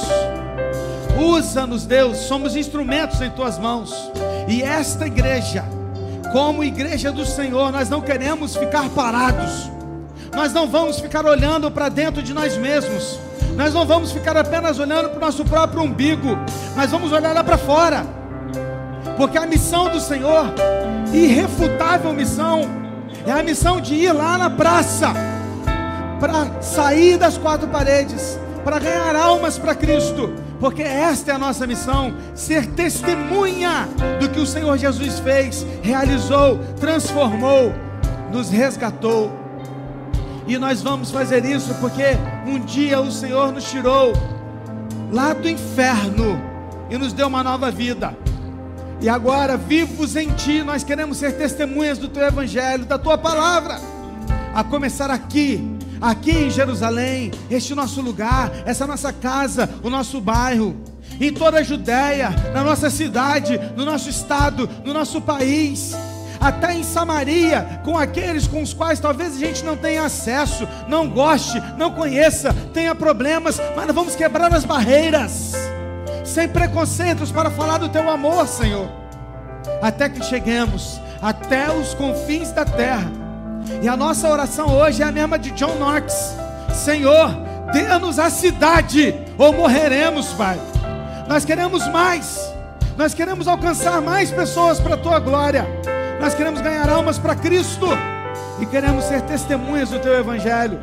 Usa-nos, 1.20 1.86
Deus, 1.86 2.18
somos 2.18 2.56
instrumentos 2.56 3.22
em 3.22 3.30
tuas 3.30 3.60
mãos. 3.60 3.94
E 4.48 4.64
esta 4.64 5.06
igreja, 5.06 5.64
como 6.32 6.64
igreja 6.64 7.12
do 7.12 7.26
Senhor, 7.26 7.72
nós 7.72 7.90
não 7.90 8.02
queremos 8.02 8.56
ficar 8.56 8.90
parados. 8.90 9.70
Nós 10.34 10.52
não 10.52 10.68
vamos 10.68 11.00
ficar 11.00 11.26
olhando 11.26 11.70
para 11.70 11.90
dentro 11.90 12.24
de 12.24 12.34
nós 12.34 12.58
mesmos. 12.58 13.20
Nós 13.56 13.74
não 13.74 13.86
vamos 13.86 14.12
ficar 14.12 14.36
apenas 14.36 14.80
olhando 14.80 15.10
para 15.10 15.18
o 15.18 15.22
nosso 15.22 15.46
próprio 15.46 15.84
umbigo. 15.84 16.30
Nós 16.76 16.90
vamos 16.90 17.12
olhar 17.12 17.36
lá 17.36 17.44
para 17.44 17.58
fora. 17.58 18.21
Porque 19.18 19.38
a 19.38 19.46
missão 19.46 19.90
do 19.90 20.00
Senhor, 20.00 20.46
irrefutável 21.14 22.14
missão, 22.14 22.62
é 23.26 23.32
a 23.32 23.44
missão 23.44 23.80
de 23.80 23.94
ir 23.94 24.12
lá 24.12 24.38
na 24.38 24.50
praça 24.50 25.14
para 26.20 26.62
sair 26.62 27.18
das 27.18 27.38
quatro 27.38 27.68
paredes, 27.68 28.40
para 28.64 28.80
ganhar 28.80 29.16
almas 29.16 29.58
para 29.58 29.76
Cristo, 29.76 30.34
porque 30.60 30.84
esta 30.84 31.32
é 31.32 31.36
a 31.36 31.40
nossa 31.40 31.66
missão: 31.66 32.14
ser 32.36 32.68
testemunha 32.68 33.90
do 34.20 34.30
que 34.30 34.40
o 34.40 34.46
Senhor 34.46 34.78
Jesus 34.78 35.20
fez, 35.20 35.66
realizou, 35.82 36.60
transformou, 36.80 37.74
nos 38.32 38.50
resgatou. 38.50 39.32
E 40.48 40.58
nós 40.58 40.82
vamos 40.82 41.12
fazer 41.12 41.46
isso 41.46 41.74
porque 41.76 42.18
um 42.46 42.60
dia 42.60 43.00
o 43.00 43.12
Senhor 43.12 43.52
nos 43.52 43.70
tirou 43.70 44.14
lá 45.12 45.34
do 45.34 45.50
inferno 45.50 46.40
e 46.90 46.98
nos 46.98 47.14
deu 47.14 47.28
uma 47.28 47.44
nova 47.44 47.72
vida. 47.72 48.16
E 49.02 49.10
agora, 49.10 49.58
vivos 49.58 50.16
em 50.16 50.30
Ti, 50.30 50.62
nós 50.62 50.84
queremos 50.84 51.18
ser 51.18 51.36
testemunhas 51.36 51.98
do 51.98 52.08
Teu 52.08 52.24
Evangelho, 52.24 52.86
da 52.86 53.00
Tua 53.00 53.18
palavra, 53.18 53.80
a 54.54 54.64
começar 54.64 55.10
aqui, 55.10 55.60
aqui 56.00 56.30
em 56.30 56.52
Jerusalém, 56.52 57.32
este 57.50 57.74
nosso 57.74 58.00
lugar, 58.00 58.52
essa 58.64 58.86
nossa 58.86 59.12
casa, 59.12 59.68
o 59.82 59.90
nosso 59.90 60.22
bairro, 60.22 60.76
em 61.20 61.34
toda 61.34 61.58
a 61.58 61.64
Judéia, 61.64 62.30
na 62.54 62.64
nossa 62.64 62.92
cidade, 62.92 63.60
no 63.76 63.86
nosso 63.86 64.08
estado, 64.08 64.70
no 64.86 64.94
nosso 64.94 65.20
país, 65.20 65.96
até 66.40 66.76
em 66.76 66.84
Samaria, 66.84 67.82
com 67.84 67.98
aqueles 67.98 68.46
com 68.46 68.62
os 68.62 68.72
quais 68.72 69.00
talvez 69.00 69.36
a 69.36 69.40
gente 69.40 69.66
não 69.66 69.76
tenha 69.76 70.04
acesso, 70.04 70.68
não 70.88 71.10
goste, 71.10 71.60
não 71.76 71.90
conheça, 71.90 72.54
tenha 72.72 72.94
problemas, 72.94 73.60
mas 73.76 73.88
nós 73.88 73.96
vamos 73.96 74.16
quebrar 74.16 74.54
as 74.54 74.64
barreiras, 74.64 75.54
sem 76.32 76.48
preconceitos, 76.48 77.32
para 77.32 77.50
falar 77.50 77.78
do 77.78 77.90
teu 77.90 78.10
amor, 78.10 78.48
Senhor, 78.48 78.90
até 79.82 80.10
que 80.10 80.24
cheguemos 80.24 81.00
até 81.22 81.72
os 81.72 81.94
confins 81.94 82.52
da 82.52 82.66
terra. 82.66 83.12
E 83.82 83.88
a 83.88 83.96
nossa 83.96 84.28
oração 84.28 84.76
hoje 84.76 85.04
é 85.04 85.06
a 85.06 85.12
mesma 85.12 85.38
de 85.38 85.52
John 85.52 85.76
Knox: 85.76 86.36
Senhor, 86.74 87.30
dê-nos 87.72 88.18
a 88.18 88.30
cidade, 88.30 89.14
ou 89.38 89.54
morreremos, 89.54 90.34
Pai. 90.34 90.60
Nós 91.28 91.46
queremos 91.46 91.88
mais, 91.88 92.54
nós 92.98 93.14
queremos 93.14 93.48
alcançar 93.48 94.02
mais 94.02 94.32
pessoas 94.32 94.80
para 94.80 94.96
a 94.96 94.98
tua 94.98 95.20
glória, 95.20 95.68
nós 96.20 96.34
queremos 96.34 96.62
ganhar 96.62 96.90
almas 96.90 97.20
para 97.20 97.36
Cristo. 97.36 97.88
E 98.60 98.66
queremos 98.68 99.06
ser 99.06 99.22
testemunhas 99.22 99.90
do 99.90 99.98
teu 99.98 100.14
Evangelho, 100.14 100.80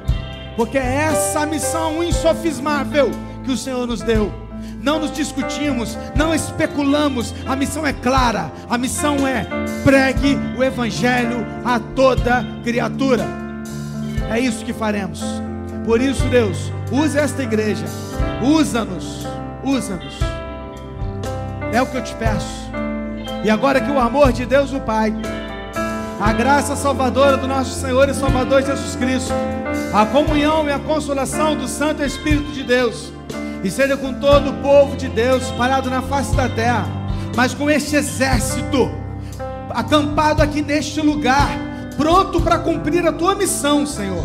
porque 0.56 0.76
é 0.76 0.96
essa 1.12 1.46
missão 1.46 2.02
insofismável 2.02 3.08
que 3.44 3.52
o 3.52 3.56
Senhor 3.56 3.86
nos 3.86 4.02
deu. 4.02 4.47
Não 4.80 5.00
nos 5.00 5.12
discutimos, 5.12 5.96
não 6.14 6.34
especulamos. 6.34 7.34
A 7.46 7.56
missão 7.56 7.86
é 7.86 7.92
clara. 7.92 8.50
A 8.68 8.78
missão 8.78 9.26
é 9.26 9.46
pregue 9.84 10.38
o 10.56 10.62
evangelho 10.62 11.46
a 11.64 11.78
toda 11.78 12.44
criatura. 12.62 13.24
É 14.30 14.38
isso 14.38 14.64
que 14.64 14.72
faremos. 14.72 15.22
Por 15.84 16.00
isso, 16.00 16.24
Deus, 16.28 16.70
use 16.92 17.18
esta 17.18 17.42
igreja. 17.42 17.86
Usa-nos. 18.42 19.26
Usa-nos. 19.64 20.18
É 21.72 21.80
o 21.82 21.86
que 21.86 21.96
eu 21.96 22.04
te 22.04 22.14
peço. 22.14 22.70
E 23.44 23.50
agora 23.50 23.80
que 23.80 23.90
o 23.90 23.98
amor 23.98 24.32
de 24.32 24.44
Deus, 24.44 24.72
o 24.72 24.80
Pai, 24.80 25.14
a 26.20 26.32
graça 26.32 26.74
salvadora 26.74 27.36
do 27.36 27.46
nosso 27.46 27.78
Senhor 27.80 28.08
e 28.08 28.14
Salvador 28.14 28.62
Jesus 28.62 28.96
Cristo, 28.96 29.32
a 29.94 30.04
comunhão 30.06 30.66
e 30.68 30.72
a 30.72 30.78
consolação 30.78 31.56
do 31.56 31.68
Santo 31.68 32.02
Espírito 32.02 32.50
de 32.52 32.64
Deus, 32.64 33.12
e 33.62 33.70
seja 33.70 33.96
com 33.96 34.14
todo 34.14 34.50
o 34.50 34.54
povo 34.62 34.96
de 34.96 35.08
Deus 35.08 35.44
espalhado 35.44 35.90
na 35.90 36.02
face 36.02 36.34
da 36.34 36.48
terra, 36.48 36.86
mas 37.36 37.54
com 37.54 37.70
este 37.70 37.96
exército 37.96 38.90
acampado 39.70 40.42
aqui 40.42 40.62
neste 40.62 41.00
lugar, 41.00 41.48
pronto 41.96 42.40
para 42.40 42.58
cumprir 42.58 43.06
a 43.06 43.12
tua 43.12 43.34
missão, 43.34 43.86
Senhor, 43.86 44.24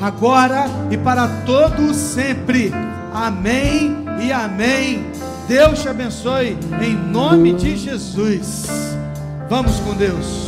agora 0.00 0.66
e 0.90 0.96
para 0.96 1.28
todo 1.44 1.92
sempre. 1.94 2.72
Amém 3.12 4.04
e 4.20 4.32
amém. 4.32 5.06
Deus 5.46 5.80
te 5.80 5.88
abençoe 5.88 6.58
em 6.80 6.94
nome 6.94 7.54
de 7.54 7.76
Jesus. 7.76 8.66
Vamos 9.48 9.76
com 9.80 9.94
Deus. 9.94 10.47